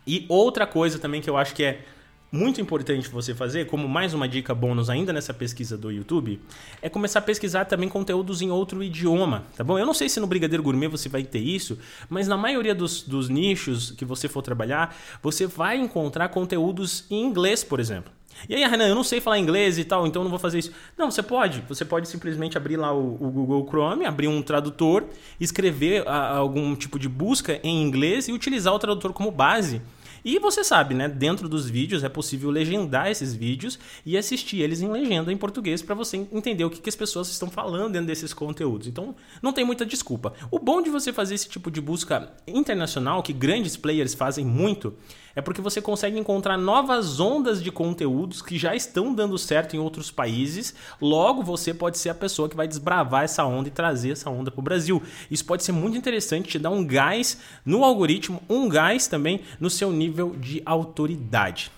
E 0.06 0.26
outra 0.28 0.66
coisa 0.66 0.98
também 0.98 1.20
que 1.20 1.30
eu 1.30 1.36
acho 1.36 1.54
que 1.54 1.64
é 1.64 1.84
muito 2.32 2.62
importante 2.62 3.10
você 3.10 3.34
fazer, 3.34 3.66
como 3.66 3.86
mais 3.86 4.14
uma 4.14 4.26
dica 4.26 4.54
bônus 4.54 4.88
ainda 4.88 5.12
nessa 5.12 5.34
pesquisa 5.34 5.76
do 5.76 5.92
YouTube, 5.92 6.40
é 6.80 6.88
começar 6.88 7.18
a 7.18 7.22
pesquisar 7.22 7.66
também 7.66 7.90
conteúdos 7.90 8.40
em 8.40 8.50
outro 8.50 8.82
idioma, 8.82 9.44
tá 9.54 9.62
bom? 9.62 9.78
Eu 9.78 9.84
não 9.84 9.92
sei 9.92 10.08
se 10.08 10.18
no 10.18 10.26
Brigadeiro 10.26 10.62
Gourmet 10.62 10.88
você 10.88 11.10
vai 11.10 11.24
ter 11.24 11.40
isso, 11.40 11.78
mas 12.08 12.26
na 12.26 12.36
maioria 12.38 12.74
dos, 12.74 13.02
dos 13.02 13.28
nichos 13.28 13.90
que 13.90 14.06
você 14.06 14.28
for 14.28 14.40
trabalhar, 14.40 14.96
você 15.22 15.46
vai 15.46 15.76
encontrar 15.76 16.30
conteúdos 16.30 17.04
em 17.10 17.22
inglês, 17.22 17.62
por 17.62 17.78
exemplo. 17.78 18.10
E 18.48 18.54
aí, 18.54 18.64
Renan, 18.66 18.88
eu 18.88 18.94
não 18.94 19.04
sei 19.04 19.20
falar 19.20 19.38
inglês 19.38 19.78
e 19.78 19.84
tal, 19.84 20.06
então 20.06 20.22
não 20.22 20.30
vou 20.30 20.38
fazer 20.38 20.58
isso. 20.58 20.72
Não, 20.96 21.10
você 21.10 21.22
pode. 21.22 21.62
Você 21.68 21.84
pode 21.84 22.08
simplesmente 22.08 22.56
abrir 22.56 22.78
lá 22.78 22.94
o, 22.94 23.14
o 23.20 23.30
Google 23.30 23.66
Chrome, 23.68 24.06
abrir 24.06 24.28
um 24.28 24.40
tradutor, 24.40 25.04
escrever 25.38 26.08
a, 26.08 26.38
algum 26.38 26.74
tipo 26.74 26.98
de 26.98 27.10
busca 27.10 27.60
em 27.62 27.82
inglês 27.82 28.26
e 28.26 28.32
utilizar 28.32 28.72
o 28.72 28.78
tradutor 28.78 29.12
como 29.12 29.30
base 29.30 29.82
e 30.24 30.38
você 30.38 30.62
sabe, 30.62 30.94
né? 30.94 31.08
Dentro 31.08 31.48
dos 31.48 31.68
vídeos 31.68 32.04
é 32.04 32.08
possível 32.08 32.50
legendar 32.50 33.08
esses 33.10 33.34
vídeos 33.34 33.78
e 34.04 34.16
assistir 34.16 34.60
eles 34.60 34.80
em 34.80 34.90
legenda 34.90 35.32
em 35.32 35.36
português 35.36 35.82
para 35.82 35.94
você 35.94 36.16
entender 36.16 36.64
o 36.64 36.70
que, 36.70 36.80
que 36.80 36.88
as 36.88 36.96
pessoas 36.96 37.28
estão 37.28 37.50
falando 37.50 37.92
dentro 37.92 38.06
desses 38.06 38.32
conteúdos. 38.32 38.86
Então, 38.86 39.14
não 39.42 39.52
tem 39.52 39.64
muita 39.64 39.84
desculpa. 39.84 40.32
O 40.50 40.58
bom 40.58 40.80
de 40.80 40.90
você 40.90 41.12
fazer 41.12 41.34
esse 41.34 41.48
tipo 41.48 41.70
de 41.70 41.80
busca 41.80 42.32
internacional, 42.46 43.22
que 43.22 43.32
grandes 43.32 43.76
players 43.76 44.14
fazem 44.14 44.44
muito, 44.44 44.94
é 45.34 45.40
porque 45.40 45.62
você 45.62 45.80
consegue 45.80 46.18
encontrar 46.18 46.58
novas 46.58 47.18
ondas 47.18 47.62
de 47.62 47.72
conteúdos 47.72 48.42
que 48.42 48.58
já 48.58 48.76
estão 48.76 49.14
dando 49.14 49.38
certo 49.38 49.74
em 49.74 49.78
outros 49.78 50.10
países. 50.10 50.74
Logo, 51.00 51.42
você 51.42 51.72
pode 51.72 51.98
ser 51.98 52.10
a 52.10 52.14
pessoa 52.14 52.48
que 52.48 52.56
vai 52.56 52.68
desbravar 52.68 53.24
essa 53.24 53.44
onda 53.44 53.68
e 53.68 53.72
trazer 53.72 54.10
essa 54.10 54.28
onda 54.28 54.50
para 54.50 54.60
o 54.60 54.64
Brasil. 54.64 55.02
Isso 55.30 55.44
pode 55.44 55.64
ser 55.64 55.72
muito 55.72 55.96
interessante, 55.96 56.50
te 56.50 56.58
dar 56.58 56.70
um 56.70 56.84
gás 56.84 57.38
no 57.64 57.82
algoritmo, 57.82 58.42
um 58.48 58.68
gás 58.68 59.06
também 59.06 59.40
no 59.58 59.70
seu 59.70 59.90
nível 59.90 60.11
de 60.38 60.62
autoridade. 60.64 61.70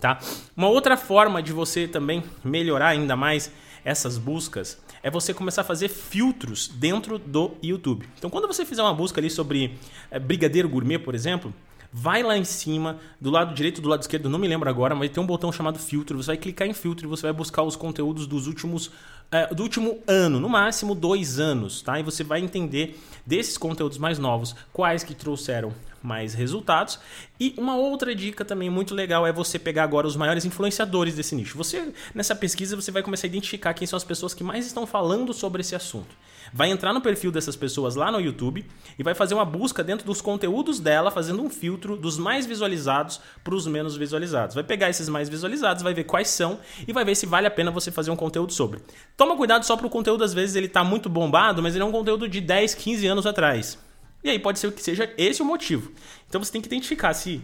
Tá? 0.00 0.18
Uma 0.56 0.68
outra 0.68 0.96
forma 0.96 1.42
de 1.42 1.52
você 1.52 1.88
também 1.88 2.22
melhorar 2.44 2.88
ainda 2.88 3.16
mais 3.16 3.50
essas 3.84 4.18
buscas 4.18 4.78
é 5.02 5.10
você 5.10 5.32
começar 5.32 5.60
a 5.60 5.64
fazer 5.64 5.88
filtros 5.88 6.68
dentro 6.68 7.18
do 7.18 7.52
YouTube. 7.62 8.08
Então, 8.18 8.28
quando 8.28 8.46
você 8.46 8.64
fizer 8.64 8.82
uma 8.82 8.92
busca 8.92 9.20
ali 9.20 9.30
sobre 9.30 9.78
é, 10.10 10.18
brigadeiro 10.18 10.68
gourmet, 10.68 10.98
por 10.98 11.14
exemplo, 11.14 11.54
vai 11.92 12.22
lá 12.22 12.36
em 12.36 12.44
cima, 12.44 12.98
do 13.20 13.30
lado 13.30 13.54
direito 13.54 13.80
do 13.80 13.88
lado 13.88 14.02
esquerdo, 14.02 14.28
não 14.28 14.38
me 14.38 14.48
lembro 14.48 14.68
agora, 14.68 14.94
mas 14.94 15.10
tem 15.10 15.22
um 15.22 15.26
botão 15.26 15.52
chamado 15.52 15.78
filtro. 15.78 16.22
Você 16.22 16.28
vai 16.28 16.36
clicar 16.36 16.66
em 16.66 16.74
filtro 16.74 17.06
e 17.06 17.08
você 17.08 17.22
vai 17.22 17.32
buscar 17.32 17.62
os 17.62 17.76
conteúdos 17.76 18.26
dos 18.26 18.46
últimos 18.46 18.90
é, 19.30 19.52
do 19.54 19.62
último 19.62 19.98
ano, 20.06 20.38
no 20.38 20.48
máximo 20.48 20.94
dois 20.94 21.38
anos, 21.38 21.82
tá? 21.82 21.98
E 21.98 22.02
você 22.02 22.22
vai 22.22 22.40
entender 22.40 23.00
desses 23.24 23.56
conteúdos 23.56 23.98
mais 23.98 24.18
novos 24.18 24.54
quais 24.72 25.02
que 25.02 25.14
trouxeram 25.14 25.72
mais 26.06 26.32
resultados. 26.32 26.98
E 27.38 27.54
uma 27.58 27.76
outra 27.76 28.14
dica 28.14 28.44
também 28.44 28.70
muito 28.70 28.94
legal 28.94 29.26
é 29.26 29.32
você 29.32 29.58
pegar 29.58 29.82
agora 29.82 30.06
os 30.06 30.16
maiores 30.16 30.44
influenciadores 30.44 31.14
desse 31.14 31.34
nicho. 31.34 31.58
Você 31.58 31.92
nessa 32.14 32.34
pesquisa 32.34 32.76
você 32.76 32.90
vai 32.90 33.02
começar 33.02 33.26
a 33.26 33.28
identificar 33.28 33.74
quem 33.74 33.86
são 33.86 33.96
as 33.96 34.04
pessoas 34.04 34.32
que 34.32 34.44
mais 34.44 34.66
estão 34.66 34.86
falando 34.86 35.34
sobre 35.34 35.60
esse 35.60 35.74
assunto 35.74 36.16
vai 36.52 36.70
entrar 36.70 36.92
no 36.92 37.00
perfil 37.00 37.30
dessas 37.30 37.56
pessoas 37.56 37.94
lá 37.94 38.10
no 38.10 38.20
YouTube 38.20 38.64
e 38.98 39.02
vai 39.02 39.14
fazer 39.14 39.34
uma 39.34 39.44
busca 39.44 39.82
dentro 39.82 40.06
dos 40.06 40.20
conteúdos 40.20 40.80
dela, 40.80 41.10
fazendo 41.10 41.42
um 41.42 41.50
filtro 41.50 41.96
dos 41.96 42.18
mais 42.18 42.46
visualizados 42.46 43.20
para 43.42 43.54
os 43.54 43.66
menos 43.66 43.96
visualizados. 43.96 44.54
Vai 44.54 44.64
pegar 44.64 44.88
esses 44.88 45.08
mais 45.08 45.28
visualizados, 45.28 45.82
vai 45.82 45.94
ver 45.94 46.04
quais 46.04 46.28
são 46.28 46.58
e 46.86 46.92
vai 46.92 47.04
ver 47.04 47.14
se 47.14 47.26
vale 47.26 47.46
a 47.46 47.50
pena 47.50 47.70
você 47.70 47.90
fazer 47.90 48.10
um 48.10 48.16
conteúdo 48.16 48.52
sobre. 48.52 48.80
Toma 49.16 49.36
cuidado 49.36 49.64
só 49.64 49.76
para 49.76 49.86
o 49.86 49.90
conteúdo, 49.90 50.24
às 50.24 50.34
vezes 50.34 50.56
ele 50.56 50.66
está 50.66 50.82
muito 50.84 51.08
bombado, 51.08 51.62
mas 51.62 51.74
ele 51.74 51.82
é 51.82 51.86
um 51.86 51.92
conteúdo 51.92 52.28
de 52.28 52.40
10, 52.40 52.74
15 52.74 53.06
anos 53.06 53.26
atrás. 53.26 53.78
E 54.26 54.30
aí 54.30 54.40
pode 54.40 54.58
ser 54.58 54.72
que 54.72 54.82
seja 54.82 55.08
esse 55.16 55.40
o 55.40 55.44
motivo. 55.44 55.92
Então 56.28 56.42
você 56.42 56.50
tem 56.50 56.60
que 56.60 56.66
identificar 56.66 57.14
se 57.14 57.40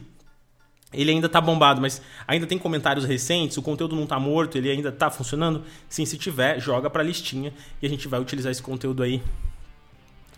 ele 0.93 1.13
ainda 1.13 1.29
está 1.29 1.41
bombado, 1.41 1.81
mas 1.81 2.03
ainda 2.27 2.45
tem 2.45 2.59
comentários 2.59 3.05
recentes, 3.05 3.57
o 3.57 3.63
conteúdo 3.63 3.95
não 3.95 4.03
está 4.03 4.19
morto, 4.19 4.59
ele 4.59 4.69
ainda 4.69 4.89
está 4.89 5.09
funcionando? 5.09 5.65
Sim, 5.89 6.05
se 6.05 6.19
tiver, 6.19 6.59
joga 6.59 6.91
para 6.91 7.01
a 7.01 7.05
listinha 7.05 7.55
e 7.81 7.87
a 7.87 7.89
gente 7.89 8.09
vai 8.09 8.19
utilizar 8.19 8.51
esse 8.51 8.61
conteúdo 8.61 9.05
aí 9.05 9.23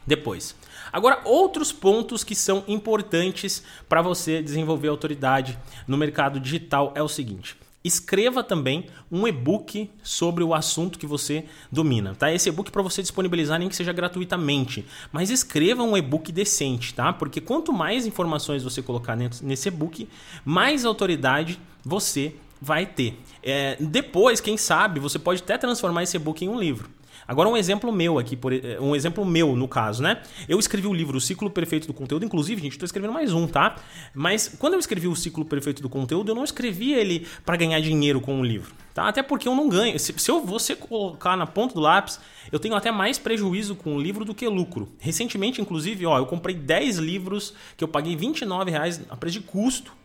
depois. 0.06 0.54
Agora, 0.92 1.22
outros 1.24 1.72
pontos 1.72 2.22
que 2.22 2.34
são 2.34 2.62
importantes 2.68 3.64
para 3.88 4.02
você 4.02 4.42
desenvolver 4.42 4.88
autoridade 4.88 5.58
no 5.88 5.96
mercado 5.96 6.38
digital 6.38 6.92
é 6.94 7.02
o 7.02 7.08
seguinte: 7.08 7.56
escreva 7.84 8.42
também 8.42 8.86
um 9.12 9.28
e-book 9.28 9.90
sobre 10.02 10.42
o 10.42 10.54
assunto 10.54 10.98
que 10.98 11.06
você 11.06 11.44
domina, 11.70 12.14
tá? 12.14 12.32
Esse 12.32 12.48
e-book 12.48 12.72
para 12.72 12.80
você 12.80 13.02
disponibilizar 13.02 13.58
nem 13.58 13.68
que 13.68 13.76
seja 13.76 13.92
gratuitamente, 13.92 14.86
mas 15.12 15.28
escreva 15.28 15.82
um 15.82 15.94
e-book 15.94 16.32
decente, 16.32 16.94
tá? 16.94 17.12
Porque 17.12 17.42
quanto 17.42 17.72
mais 17.72 18.06
informações 18.06 18.62
você 18.62 18.80
colocar 18.80 19.14
nesse 19.14 19.68
e-book, 19.68 20.08
mais 20.44 20.86
autoridade 20.86 21.60
você 21.84 22.34
vai 22.60 22.86
ter. 22.86 23.20
É, 23.42 23.76
depois, 23.78 24.40
quem 24.40 24.56
sabe, 24.56 24.98
você 24.98 25.18
pode 25.18 25.42
até 25.42 25.58
transformar 25.58 26.02
esse 26.02 26.16
e-book 26.16 26.42
em 26.42 26.48
um 26.48 26.58
livro. 26.58 26.88
Agora 27.26 27.48
um 27.48 27.56
exemplo 27.56 27.92
meu 27.92 28.18
aqui, 28.18 28.36
por, 28.36 28.52
eh, 28.52 28.78
um 28.80 28.94
exemplo 28.94 29.24
meu 29.24 29.56
no 29.56 29.66
caso, 29.66 30.02
né? 30.02 30.22
Eu 30.48 30.58
escrevi 30.58 30.86
o 30.86 30.92
livro 30.92 31.16
O 31.16 31.20
Ciclo 31.20 31.50
Perfeito 31.50 31.86
do 31.86 31.94
Conteúdo, 31.94 32.24
inclusive, 32.24 32.60
gente, 32.60 32.72
estou 32.72 32.84
escrevendo 32.84 33.12
mais 33.12 33.32
um, 33.32 33.46
tá? 33.46 33.76
Mas 34.14 34.54
quando 34.58 34.74
eu 34.74 34.78
escrevi 34.78 35.08
o 35.08 35.16
Ciclo 35.16 35.44
Perfeito 35.44 35.82
do 35.82 35.88
Conteúdo, 35.88 36.30
eu 36.30 36.34
não 36.34 36.44
escrevi 36.44 36.92
ele 36.92 37.26
para 37.44 37.56
ganhar 37.56 37.80
dinheiro 37.80 38.20
com 38.20 38.40
o 38.40 38.44
livro, 38.44 38.74
tá? 38.92 39.08
Até 39.08 39.22
porque 39.22 39.48
eu 39.48 39.54
não 39.54 39.68
ganho. 39.68 39.98
Se, 39.98 40.12
se 40.16 40.30
eu 40.30 40.44
você 40.44 40.76
colocar 40.76 41.36
na 41.36 41.46
ponta 41.46 41.74
do 41.74 41.80
lápis, 41.80 42.20
eu 42.52 42.58
tenho 42.58 42.74
até 42.74 42.90
mais 42.90 43.18
prejuízo 43.18 43.74
com 43.74 43.96
o 43.96 44.00
livro 44.00 44.24
do 44.24 44.34
que 44.34 44.46
lucro. 44.48 44.88
Recentemente, 44.98 45.60
inclusive, 45.60 46.04
ó, 46.06 46.18
eu 46.18 46.26
comprei 46.26 46.54
10 46.54 46.98
livros 46.98 47.54
que 47.76 47.82
eu 47.82 47.88
paguei 47.88 48.14
29 48.16 48.70
reais 48.70 49.00
a 49.08 49.16
preço 49.16 49.40
de 49.40 49.46
custo 49.46 50.03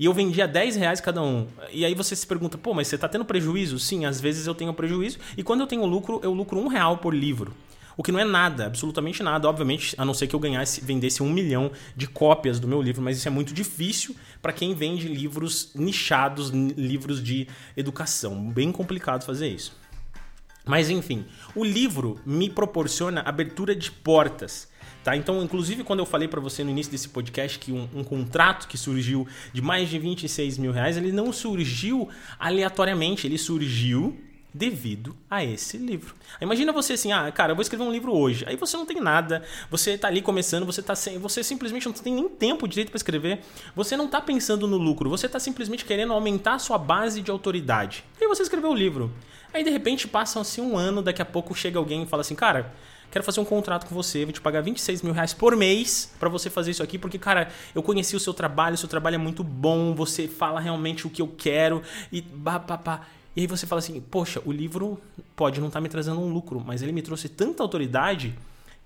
e 0.00 0.06
eu 0.06 0.14
vendia 0.14 0.48
10 0.48 0.76
reais 0.76 0.98
cada 0.98 1.22
um. 1.22 1.46
E 1.70 1.84
aí 1.84 1.94
você 1.94 2.16
se 2.16 2.26
pergunta, 2.26 2.56
pô, 2.56 2.72
mas 2.72 2.88
você 2.88 2.94
está 2.94 3.06
tendo 3.06 3.22
prejuízo? 3.22 3.78
Sim, 3.78 4.06
às 4.06 4.18
vezes 4.18 4.46
eu 4.46 4.54
tenho 4.54 4.72
prejuízo. 4.72 5.18
E 5.36 5.42
quando 5.42 5.60
eu 5.60 5.66
tenho 5.66 5.84
lucro, 5.84 6.18
eu 6.24 6.32
lucro 6.32 6.58
um 6.58 6.68
real 6.68 6.96
por 6.96 7.14
livro. 7.14 7.54
O 7.98 8.02
que 8.02 8.10
não 8.10 8.18
é 8.18 8.24
nada, 8.24 8.64
absolutamente 8.64 9.22
nada, 9.22 9.46
obviamente, 9.46 9.94
a 9.98 10.04
não 10.06 10.14
ser 10.14 10.26
que 10.26 10.34
eu 10.34 10.40
ganhasse, 10.40 10.80
vendesse 10.80 11.22
um 11.22 11.28
milhão 11.28 11.70
de 11.94 12.06
cópias 12.06 12.58
do 12.58 12.66
meu 12.66 12.80
livro, 12.80 13.02
mas 13.02 13.18
isso 13.18 13.28
é 13.28 13.30
muito 13.30 13.52
difícil 13.52 14.16
para 14.40 14.54
quem 14.54 14.72
vende 14.72 15.06
livros 15.06 15.72
nichados, 15.74 16.48
livros 16.48 17.22
de 17.22 17.46
educação. 17.76 18.50
Bem 18.50 18.72
complicado 18.72 19.22
fazer 19.22 19.48
isso. 19.48 19.78
Mas 20.64 20.88
enfim, 20.88 21.26
o 21.54 21.62
livro 21.62 22.18
me 22.24 22.48
proporciona 22.48 23.20
abertura 23.20 23.76
de 23.76 23.90
portas. 23.90 24.69
Tá? 25.02 25.16
Então, 25.16 25.42
inclusive, 25.42 25.82
quando 25.82 26.00
eu 26.00 26.06
falei 26.06 26.28
para 26.28 26.40
você 26.40 26.62
no 26.62 26.70
início 26.70 26.92
desse 26.92 27.08
podcast 27.08 27.58
que 27.58 27.72
um, 27.72 27.88
um, 27.94 28.04
contrato 28.04 28.68
que 28.68 28.76
surgiu 28.76 29.26
de 29.52 29.62
mais 29.62 29.88
de 29.88 29.98
26 29.98 30.58
mil 30.58 30.72
reais, 30.72 30.96
ele 30.96 31.10
não 31.10 31.32
surgiu 31.32 32.08
aleatoriamente, 32.38 33.26
ele 33.26 33.38
surgiu 33.38 34.18
devido 34.52 35.16
a 35.30 35.44
esse 35.44 35.78
livro. 35.78 36.14
Imagina 36.40 36.72
você 36.72 36.94
assim, 36.94 37.12
ah, 37.12 37.30
cara, 37.30 37.52
eu 37.52 37.56
vou 37.56 37.62
escrever 37.62 37.84
um 37.84 37.92
livro 37.92 38.12
hoje. 38.12 38.44
Aí 38.46 38.56
você 38.56 38.76
não 38.76 38.84
tem 38.84 39.00
nada, 39.00 39.42
você 39.70 39.96
tá 39.96 40.08
ali 40.08 40.20
começando, 40.20 40.66
você 40.66 40.82
tá 40.82 40.94
sem, 40.94 41.18
você 41.18 41.42
simplesmente 41.42 41.86
não 41.86 41.92
tem 41.92 42.12
nem 42.12 42.28
tempo 42.28 42.66
direito 42.66 42.90
para 42.90 42.96
escrever. 42.96 43.40
Você 43.74 43.96
não 43.96 44.08
tá 44.08 44.20
pensando 44.20 44.66
no 44.66 44.76
lucro, 44.76 45.08
você 45.08 45.28
tá 45.28 45.38
simplesmente 45.38 45.84
querendo 45.84 46.12
aumentar 46.12 46.54
a 46.54 46.58
sua 46.58 46.78
base 46.78 47.22
de 47.22 47.30
autoridade. 47.30 48.04
E 48.20 48.24
aí 48.24 48.28
você 48.28 48.42
escreveu 48.42 48.70
o 48.70 48.74
livro. 48.74 49.10
Aí 49.52 49.64
de 49.64 49.70
repente 49.70 50.06
passam 50.06 50.42
assim 50.42 50.60
um 50.60 50.76
ano, 50.76 51.02
daqui 51.02 51.22
a 51.22 51.24
pouco 51.24 51.54
chega 51.54 51.78
alguém 51.78 52.02
e 52.02 52.06
fala 52.06 52.20
assim, 52.20 52.34
cara, 52.34 52.72
quero 53.10 53.24
fazer 53.24 53.40
um 53.40 53.44
contrato 53.44 53.86
com 53.86 53.94
você, 53.94 54.24
vou 54.24 54.32
te 54.32 54.40
pagar 54.40 54.60
26 54.60 55.02
mil 55.02 55.12
reais 55.12 55.34
por 55.34 55.56
mês 55.56 56.12
para 56.18 56.28
você 56.28 56.48
fazer 56.48 56.70
isso 56.70 56.82
aqui, 56.82 56.98
porque, 56.98 57.18
cara, 57.18 57.48
eu 57.74 57.82
conheci 57.82 58.14
o 58.16 58.20
seu 58.20 58.32
trabalho, 58.32 58.74
o 58.74 58.78
seu 58.78 58.88
trabalho 58.88 59.14
é 59.14 59.18
muito 59.18 59.42
bom, 59.42 59.94
você 59.94 60.28
fala 60.28 60.60
realmente 60.60 61.06
o 61.06 61.10
que 61.10 61.20
eu 61.22 61.28
quero 61.28 61.82
e 62.12 62.22
pá, 62.22 62.58
pá, 62.58 62.78
pá. 62.78 63.06
E 63.36 63.42
aí 63.42 63.46
você 63.46 63.66
fala 63.66 63.78
assim, 63.78 64.00
poxa, 64.00 64.42
o 64.44 64.52
livro 64.52 65.00
pode 65.36 65.60
não 65.60 65.68
estar 65.68 65.78
tá 65.78 65.82
me 65.82 65.88
trazendo 65.88 66.20
um 66.20 66.32
lucro, 66.32 66.62
mas 66.64 66.82
ele 66.82 66.92
me 66.92 67.02
trouxe 67.02 67.28
tanta 67.28 67.62
autoridade 67.62 68.34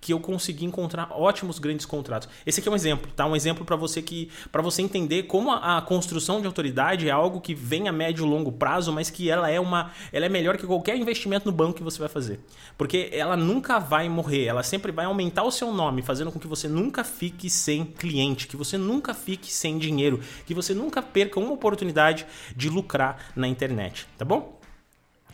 que 0.05 0.13
eu 0.13 0.21
consegui 0.21 0.67
encontrar 0.67 1.09
ótimos 1.13 1.59
grandes 1.59 1.87
contratos. 1.87 2.29
Esse 2.45 2.61
aqui 2.61 2.69
é 2.69 2.73
um 2.73 2.75
exemplo, 2.75 3.11
tá? 3.17 3.25
Um 3.25 3.35
exemplo 3.35 3.65
para 3.65 3.75
você 3.75 4.03
que 4.03 4.29
para 4.53 4.61
você 4.61 4.83
entender 4.83 5.23
como 5.23 5.51
a, 5.51 5.79
a, 5.79 5.81
construção 5.81 6.43
de 6.43 6.47
autoridade 6.47 7.09
é 7.09 7.11
algo 7.11 7.41
que 7.41 7.55
vem 7.55 7.89
a 7.89 7.93
médio 7.93 8.27
e 8.27 8.29
longo 8.29 8.53
prazo, 8.53 8.93
mas 8.93 9.09
que 9.09 9.31
ela 9.31 9.51
é 9.51 9.59
uma 9.59 9.93
ela 10.13 10.27
é 10.27 10.29
melhor 10.29 10.59
que 10.59 10.67
qualquer 10.67 10.95
investimento 10.99 11.47
no 11.47 11.53
banco 11.53 11.79
que 11.79 11.83
você 11.83 11.99
vai 11.99 12.11
fazer. 12.11 12.39
Porque 12.77 13.09
ela 13.13 13.35
nunca 13.35 13.79
vai 13.79 14.07
morrer, 14.07 14.45
ela 14.45 14.63
sempre 14.63 14.93
vai 14.93 15.07
aumentar 15.07 15.43
o 15.43 15.51
seu 15.51 15.73
nome, 15.73 16.03
fazendo 16.03 16.31
com 16.31 16.39
que 16.39 16.47
você 16.47 16.69
nunca 16.69 17.03
fique 17.03 17.49
sem 17.49 17.87
cliente, 17.87 18.47
que 18.47 18.59
você 18.59 18.77
nunca 18.77 19.15
fique 19.15 19.51
sem 19.51 19.79
dinheiro, 19.79 20.21
que 20.45 20.53
você 20.53 20.75
nunca 20.75 21.01
perca 21.01 21.41
uma 21.41 21.53
oportunidade 21.53 22.27
de 22.55 22.69
lucrar 22.69 23.33
na 23.35 23.49
internet, 23.49 24.07
tá 24.19 24.25
bom? 24.27 24.54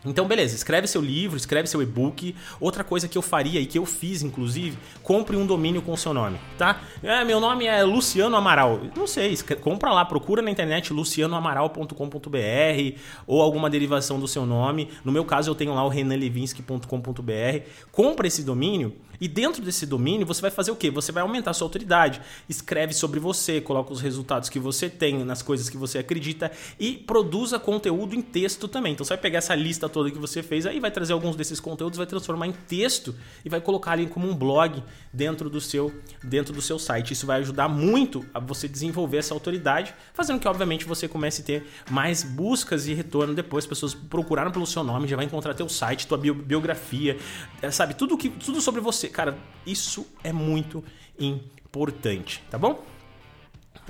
Então, 0.04 0.26
beleza, 0.26 0.54
escreve 0.54 0.86
seu 0.86 1.02
livro, 1.02 1.36
escreve 1.36 1.68
seu 1.68 1.82
e-book. 1.82 2.34
Outra 2.58 2.82
coisa 2.82 3.06
que 3.06 3.18
eu 3.18 3.22
faria 3.22 3.60
e 3.60 3.66
que 3.66 3.78
eu 3.78 3.84
fiz, 3.84 4.22
inclusive, 4.22 4.78
compre 5.02 5.36
um 5.36 5.44
domínio 5.44 5.82
com 5.82 5.94
seu 5.96 6.14
nome, 6.14 6.38
tá? 6.56 6.80
É, 7.02 7.22
meu 7.22 7.38
nome 7.38 7.66
é 7.66 7.82
Luciano 7.82 8.34
Amaral. 8.34 8.80
Não 8.96 9.06
sei, 9.06 9.36
compra 9.60 9.92
lá, 9.92 10.04
procura 10.04 10.40
na 10.40 10.50
internet 10.50 10.92
lucianoamaral.com.br 10.92 12.98
ou 13.26 13.42
alguma 13.42 13.68
derivação 13.68 14.18
do 14.18 14.26
seu 14.26 14.46
nome. 14.46 14.88
No 15.04 15.12
meu 15.12 15.24
caso, 15.24 15.50
eu 15.50 15.54
tenho 15.54 15.74
lá 15.74 15.84
o 15.84 15.88
renanlevinsky.com.br. 15.88 17.66
Compra 17.92 18.26
esse 18.26 18.42
domínio 18.42 18.96
e 19.20 19.28
dentro 19.28 19.62
desse 19.62 19.84
domínio, 19.84 20.26
você 20.26 20.40
vai 20.40 20.50
fazer 20.50 20.70
o 20.70 20.76
quê? 20.76 20.90
Você 20.90 21.12
vai 21.12 21.22
aumentar 21.22 21.52
sua 21.52 21.66
autoridade. 21.66 22.22
Escreve 22.48 22.94
sobre 22.94 23.20
você, 23.20 23.60
coloca 23.60 23.92
os 23.92 24.00
resultados 24.00 24.48
que 24.48 24.58
você 24.58 24.88
tem, 24.88 25.22
nas 25.24 25.42
coisas 25.42 25.68
que 25.68 25.76
você 25.76 25.98
acredita 25.98 26.50
e 26.78 26.94
produza 26.94 27.58
conteúdo 27.58 28.14
em 28.14 28.22
texto 28.22 28.66
também. 28.66 28.94
Então 28.94 29.04
você 29.04 29.10
vai 29.10 29.20
pegar 29.20 29.38
essa 29.38 29.54
lista 29.54 29.89
toda 29.90 30.10
que 30.10 30.18
você 30.18 30.42
fez, 30.42 30.64
aí 30.64 30.80
vai 30.80 30.90
trazer 30.90 31.12
alguns 31.12 31.36
desses 31.36 31.60
conteúdos, 31.60 31.98
vai 31.98 32.06
transformar 32.06 32.46
em 32.46 32.52
texto 32.52 33.14
e 33.44 33.48
vai 33.48 33.60
colocar 33.60 33.92
ali 33.92 34.06
como 34.06 34.28
um 34.28 34.34
blog 34.34 34.82
dentro 35.12 35.50
do 35.50 35.60
seu 35.60 35.92
dentro 36.22 36.54
do 36.54 36.62
seu 36.62 36.78
site. 36.78 37.12
Isso 37.12 37.26
vai 37.26 37.40
ajudar 37.40 37.68
muito 37.68 38.24
a 38.32 38.40
você 38.40 38.66
desenvolver 38.66 39.18
essa 39.18 39.34
autoridade, 39.34 39.94
fazendo 40.14 40.40
que 40.40 40.48
obviamente 40.48 40.84
você 40.84 41.06
comece 41.06 41.42
a 41.42 41.44
ter 41.44 41.66
mais 41.90 42.22
buscas 42.22 42.86
e 42.86 42.94
retorno 42.94 43.34
depois. 43.34 43.64
As 43.64 43.68
pessoas 43.68 43.94
procuraram 43.94 44.50
pelo 44.50 44.66
seu 44.66 44.82
nome, 44.82 45.06
já 45.06 45.16
vai 45.16 45.26
encontrar 45.26 45.52
teu 45.54 45.68
site, 45.68 46.06
tua 46.06 46.18
biografia, 46.18 47.18
é, 47.60 47.70
sabe, 47.70 47.94
tudo 47.94 48.16
que 48.16 48.30
tudo 48.30 48.60
sobre 48.60 48.80
você 48.80 49.08
cara, 49.08 49.36
isso 49.66 50.06
é 50.24 50.32
muito 50.32 50.82
importante, 51.18 52.42
tá 52.50 52.56
bom? 52.56 52.82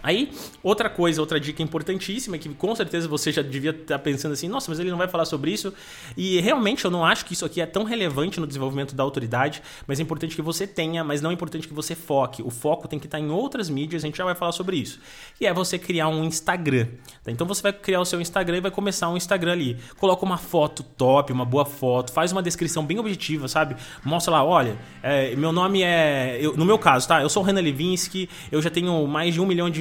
Aí, 0.03 0.31
outra 0.63 0.89
coisa, 0.89 1.21
outra 1.21 1.39
dica 1.39 1.63
importantíssima, 1.63 2.39
que 2.39 2.49
com 2.49 2.75
certeza 2.75 3.07
você 3.07 3.31
já 3.31 3.43
devia 3.43 3.71
estar 3.71 3.99
pensando 3.99 4.33
assim, 4.33 4.49
nossa, 4.49 4.71
mas 4.71 4.79
ele 4.79 4.91
não 4.91 4.97
vai 4.97 5.09
falar 5.09 5.25
sobre 5.25 5.51
isso. 5.51 5.73
E 6.17 6.41
realmente 6.41 6.85
eu 6.85 6.91
não 6.91 7.05
acho 7.05 7.25
que 7.25 7.35
isso 7.35 7.45
aqui 7.45 7.61
é 7.61 7.67
tão 7.67 7.85
relevante 7.85 8.41
no 8.41 8.47
desenvolvimento 8.47 8.95
da 8.95 9.03
autoridade, 9.03 9.63
mas 9.87 10.01
é 10.01 10.03
importante 10.03 10.35
que 10.35 10.43
você 10.43 10.67
tenha, 10.67 11.05
mas 11.05 11.21
não 11.21 11.31
é 11.31 11.35
importante 11.35 11.69
que 11.69 11.75
você 11.75 11.95
foque. 11.95 12.43
O 12.43 12.51
foco 12.51 12.89
tem 12.89 12.99
que 12.99 13.07
estar 13.07 13.21
em 13.21 13.31
outras 13.31 13.69
mídias, 13.69 14.03
a 14.03 14.07
gente 14.07 14.17
já 14.17 14.25
vai 14.25 14.35
falar 14.35 14.53
sobre 14.53 14.77
isso. 14.77 15.01
E 15.41 15.47
é 15.47 15.53
você 15.53 15.79
criar 15.79 16.09
um 16.09 16.25
Instagram. 16.25 16.87
Tá? 17.23 17.31
Então 17.31 17.47
você 17.47 17.63
vai 17.63 17.73
criar 17.73 18.01
o 18.01 18.05
seu 18.05 18.21
Instagram 18.21 18.57
e 18.57 18.61
vai 18.61 18.71
começar 18.71 19.09
um 19.11 19.17
Instagram 19.17 19.53
ali. 19.53 19.77
Coloca 19.99 20.25
uma 20.25 20.39
foto 20.39 20.83
top, 20.83 21.33
uma 21.33 21.45
boa 21.45 21.67
foto, 21.67 22.11
faz 22.13 22.33
uma 22.33 22.43
descrição 22.43 22.85
bem 22.85 22.99
objetiva, 22.99 23.49
sabe? 23.49 23.77
Mostra 24.03 24.33
lá, 24.33 24.45
olha, 24.45 24.79
é, 25.03 25.37
meu 25.37 25.53
nome 25.53 25.83
é. 25.83 26.39
Eu, 26.41 26.57
no 26.57 26.65
meu 26.65 26.79
caso, 26.79 27.07
tá? 27.07 27.21
Eu 27.21 27.29
sou 27.29 27.43
o 27.43 27.47
Renan 27.47 27.61
Levinsky, 27.61 28.29
eu 28.51 28.63
já 28.63 28.71
tenho 28.71 29.07
mais 29.07 29.35
de 29.35 29.41
um 29.41 29.47
milhão 29.47 29.69
de 29.69 29.80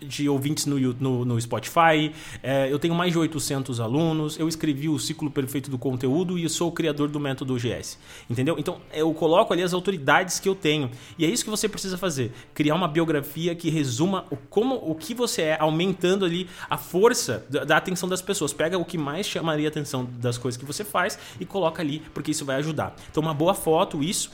de, 0.00 0.28
ouvintes 0.28 0.66
no, 0.66 0.78
no, 0.78 1.24
no 1.24 1.40
Spotify, 1.40 2.12
é, 2.42 2.70
eu 2.70 2.78
tenho 2.78 2.94
mais 2.94 3.12
de 3.12 3.18
800 3.18 3.80
alunos, 3.80 4.38
eu 4.38 4.48
escrevi 4.48 4.88
o 4.88 4.98
ciclo 4.98 5.30
perfeito 5.30 5.70
do 5.70 5.78
conteúdo 5.78 6.38
e 6.38 6.48
sou 6.48 6.68
o 6.68 6.72
criador 6.72 7.08
do 7.08 7.18
método 7.18 7.56
GS. 7.56 7.98
Entendeu? 8.28 8.56
Então 8.58 8.80
eu 8.92 9.12
coloco 9.14 9.52
ali 9.52 9.62
as 9.62 9.72
autoridades 9.72 10.38
que 10.38 10.48
eu 10.48 10.54
tenho. 10.54 10.90
E 11.18 11.24
é 11.24 11.28
isso 11.28 11.44
que 11.44 11.50
você 11.50 11.68
precisa 11.68 11.96
fazer: 11.96 12.32
criar 12.54 12.74
uma 12.74 12.88
biografia 12.88 13.54
que 13.54 13.70
resuma 13.70 14.24
o, 14.30 14.36
como, 14.36 14.76
o 14.76 14.94
que 14.94 15.14
você 15.14 15.42
é, 15.42 15.56
aumentando 15.60 16.24
ali 16.24 16.48
a 16.68 16.76
força 16.76 17.46
da, 17.48 17.64
da 17.64 17.76
atenção 17.76 18.08
das 18.08 18.22
pessoas. 18.22 18.52
Pega 18.52 18.78
o 18.78 18.84
que 18.84 18.98
mais 18.98 19.26
chamaria 19.26 19.68
a 19.68 19.70
atenção 19.70 20.08
das 20.18 20.38
coisas 20.38 20.58
que 20.58 20.64
você 20.64 20.84
faz 20.84 21.18
e 21.40 21.44
coloca 21.44 21.82
ali, 21.82 22.02
porque 22.12 22.30
isso 22.30 22.44
vai 22.44 22.56
ajudar. 22.56 22.94
Então, 23.10 23.22
uma 23.22 23.34
boa 23.34 23.54
foto, 23.54 24.02
isso 24.02 24.30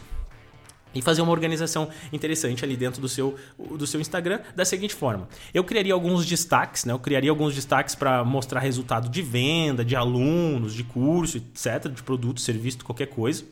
e 0.94 1.02
fazer 1.02 1.22
uma 1.22 1.32
organização 1.32 1.88
interessante 2.12 2.64
ali 2.64 2.76
dentro 2.76 3.00
do 3.00 3.08
seu, 3.08 3.36
do 3.58 3.86
seu 3.86 4.00
Instagram 4.00 4.40
da 4.54 4.64
seguinte 4.64 4.94
forma. 4.94 5.28
Eu 5.52 5.64
criaria 5.64 5.92
alguns 5.92 6.26
destaques, 6.26 6.84
né? 6.84 6.92
Eu 6.92 6.98
criaria 6.98 7.30
alguns 7.30 7.54
destaques 7.54 7.94
para 7.94 8.24
mostrar 8.24 8.60
resultado 8.60 9.08
de 9.08 9.22
venda, 9.22 9.84
de 9.84 9.96
alunos, 9.96 10.74
de 10.74 10.84
curso, 10.84 11.38
etc, 11.38 11.90
de 11.90 12.02
produto, 12.02 12.40
serviço, 12.40 12.84
qualquer 12.84 13.06
coisa 13.06 13.44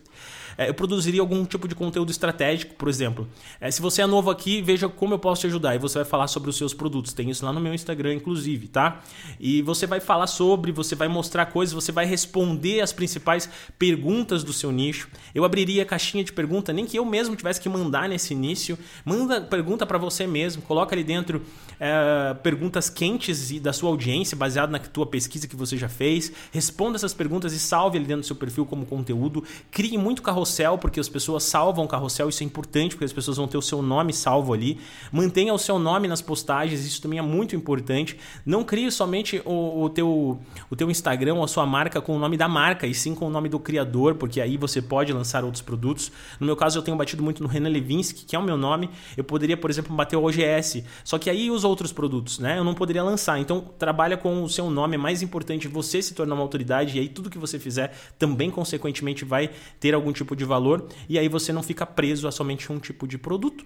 eu 0.59 0.75
produziria 0.75 1.21
algum 1.21 1.45
tipo 1.45 1.67
de 1.67 1.75
conteúdo 1.75 2.11
estratégico, 2.11 2.75
por 2.75 2.89
exemplo. 2.89 3.29
É, 3.61 3.71
se 3.71 3.81
você 3.81 4.03
é 4.03 4.07
novo 4.07 4.31
aqui, 4.31 4.63
veja 4.63 4.89
como 4.89 5.15
eu 5.15 5.19
posso 5.19 5.43
te 5.43 5.47
ajudar. 5.47 5.75
E 5.75 5.79
você 5.79 5.99
vai 5.99 6.05
falar 6.05 6.27
sobre 6.29 6.51
os 6.51 6.57
seus 6.57 6.75
produtos. 6.75 7.13
Tem 7.13 7.31
isso 7.31 7.45
lá 7.45 7.53
no 7.53 7.61
meu 7.61 7.75
Instagram, 7.75 8.15
inclusive, 8.15 8.69
tá? 8.69 9.03
E 9.41 9.63
você 9.63 9.87
vai 9.87 10.01
falar 10.01 10.27
sobre, 10.27 10.73
você 10.73 10.95
vai 10.95 11.09
mostrar 11.09 11.47
coisas, 11.47 11.73
você 11.73 11.93
vai 11.93 12.05
responder 12.05 12.81
as 12.81 12.93
principais 12.93 13.49
perguntas 13.79 14.45
do 14.45 14.53
seu 14.53 14.71
nicho. 14.71 15.09
Eu 15.35 15.45
abriria 15.45 15.83
a 15.83 15.87
caixinha 15.87 16.23
de 16.23 16.33
pergunta, 16.33 16.73
nem 16.73 16.85
que 16.85 16.99
eu 16.99 17.05
mesmo 17.05 17.35
tivesse 17.35 17.61
que 17.61 17.69
mandar 17.69 18.09
nesse 18.09 18.35
início. 18.35 18.79
Manda 19.05 19.41
pergunta 19.41 19.87
para 19.87 19.99
você 19.99 20.27
mesmo, 20.27 20.63
coloca 20.63 20.95
ali 20.95 21.05
dentro 21.05 21.43
é, 21.81 22.35
perguntas 22.43 22.91
quentes 22.91 23.53
da 23.61 23.73
sua 23.73 23.91
audiência, 23.91 24.37
baseado 24.37 24.71
na 24.71 24.79
tua 24.79 25.07
pesquisa 25.07 25.49
que 25.49 25.57
você 25.57 25.77
já 25.77 25.89
fez. 25.89 26.33
Responda 26.51 26.97
essas 26.97 27.15
perguntas 27.15 27.53
e 27.53 27.59
salve 27.59 27.99
ali 27.99 28.07
dentro 28.07 28.23
do 28.23 28.27
seu 28.27 28.37
perfil 28.37 28.67
como 28.67 28.87
conteúdo. 28.87 29.43
Crie 29.71 29.97
muito 29.99 30.23
carro 30.23 30.42
carrossel, 30.43 30.77
porque 30.79 31.01
as 31.01 31.09
pessoas 31.09 31.45
salvam 31.45 31.85
o 31.85 31.89
carrossel, 31.89 32.29
isso 32.29 32.43
é 32.43 32.47
importante, 32.47 32.95
porque 32.95 33.05
as 33.05 33.13
pessoas 33.13 33.37
vão 33.37 33.47
ter 33.47 33.57
o 33.57 33.63
seu 33.63 33.81
nome 33.81 34.13
salvo 34.13 34.53
ali. 34.53 34.79
Mantenha 35.11 35.55
o 35.55 35.59
seu 35.59 35.79
nome 35.79 36.09
nas 36.09 36.21
postagens, 36.21 36.85
isso 36.85 37.01
também 37.01 37.19
é 37.19 37.23
muito 37.23 37.55
importante. 37.55 38.19
Não 38.45 38.65
crie 38.65 38.91
somente 38.91 39.41
o, 39.45 39.83
o, 39.83 39.89
teu, 39.89 40.41
o 40.69 40.77
teu 40.77 40.91
Instagram 40.91 41.43
a 41.43 41.47
sua 41.49 41.65
marca 41.65 42.01
com 42.01 42.17
o 42.17 42.19
nome 42.19 42.37
da 42.37 42.49
marca, 42.49 42.87
e 42.87 42.95
sim 42.95 43.15
com 43.15 43.27
o 43.27 43.31
nome 43.31 43.49
do 43.49 43.59
criador, 43.59 44.17
porque 44.17 44.41
aí 44.41 44.57
você 44.57 44.83
pode 44.83 45.13
lançar 45.13 45.45
outros 45.45 45.63
produtos. 45.63 46.11
No 46.39 46.47
meu 46.47 46.57
caso, 46.57 46.79
eu 46.79 46.83
tenho 46.83 46.97
batido 46.97 47.23
muito 47.23 47.43
no 47.43 47.49
Renan 47.49 47.71
Levinsky, 47.71 48.25
que 48.25 48.37
é 48.37 48.39
o 48.39 48.43
meu 48.43 48.57
nome. 48.57 48.91
Eu 49.17 49.25
poderia, 49.25 49.57
por 49.57 49.71
exemplo, 49.71 49.95
bater 49.95 50.17
o 50.17 50.25
OGS, 50.25 50.85
só 51.05 51.19
que 51.19 51.31
aí 51.31 51.51
os 51.51 51.65
outros 51.65 51.93
produtos, 51.93 52.39
né? 52.39 52.59
Eu 52.59 52.65
não 52.65 52.75
poderia 52.75 53.03
lançar. 53.03 53.39
Então, 53.39 53.61
trabalha 53.79 54.17
com 54.17 54.43
o 54.43 54.49
seu 54.49 54.71
nome, 54.71 54.95
é 54.95 54.99
mais 54.99 55.23
importante 55.23 55.69
você 55.69 56.03
se 56.03 56.15
tornar 56.15 56.35
uma 56.35 56.43
autoridade, 56.43 56.97
e 56.97 57.01
aí 57.01 57.09
tudo 57.09 57.31
que 57.31 57.39
você 57.39 57.59
fizer 57.59 57.95
também, 58.19 58.51
consequentemente, 58.51 59.25
vai 59.25 59.51
ter 59.81 59.95
algum 59.95 60.13
tipo 60.13 60.32
de 60.35 60.45
valor, 60.45 60.89
e 61.09 61.19
aí 61.19 61.29
você 61.29 61.53
não 61.53 61.63
fica 61.63 61.87
preso 61.87 62.27
a 62.27 62.33
somente 62.33 62.73
um 62.73 62.79
tipo 62.79 63.07
de 63.07 63.19
produto. 63.19 63.65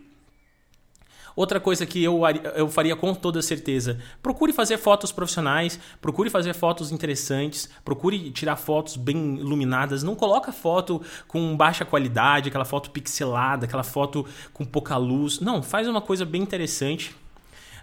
Outra 1.36 1.60
coisa 1.60 1.84
que 1.84 2.02
eu, 2.02 2.22
eu 2.54 2.66
faria 2.66 2.96
com 2.96 3.14
toda 3.14 3.42
certeza: 3.42 3.98
procure 4.22 4.54
fazer 4.54 4.78
fotos 4.78 5.12
profissionais, 5.12 5.78
procure 6.00 6.30
fazer 6.30 6.54
fotos 6.54 6.90
interessantes, 6.90 7.68
procure 7.84 8.30
tirar 8.30 8.56
fotos 8.56 8.96
bem 8.96 9.36
iluminadas. 9.36 10.02
Não 10.02 10.14
coloca 10.14 10.50
foto 10.50 11.02
com 11.28 11.54
baixa 11.54 11.84
qualidade, 11.84 12.48
aquela 12.48 12.64
foto 12.64 12.90
pixelada, 12.90 13.66
aquela 13.66 13.82
foto 13.82 14.24
com 14.54 14.64
pouca 14.64 14.96
luz. 14.96 15.38
Não, 15.38 15.62
faz 15.62 15.86
uma 15.86 16.00
coisa 16.00 16.24
bem 16.24 16.40
interessante. 16.40 17.14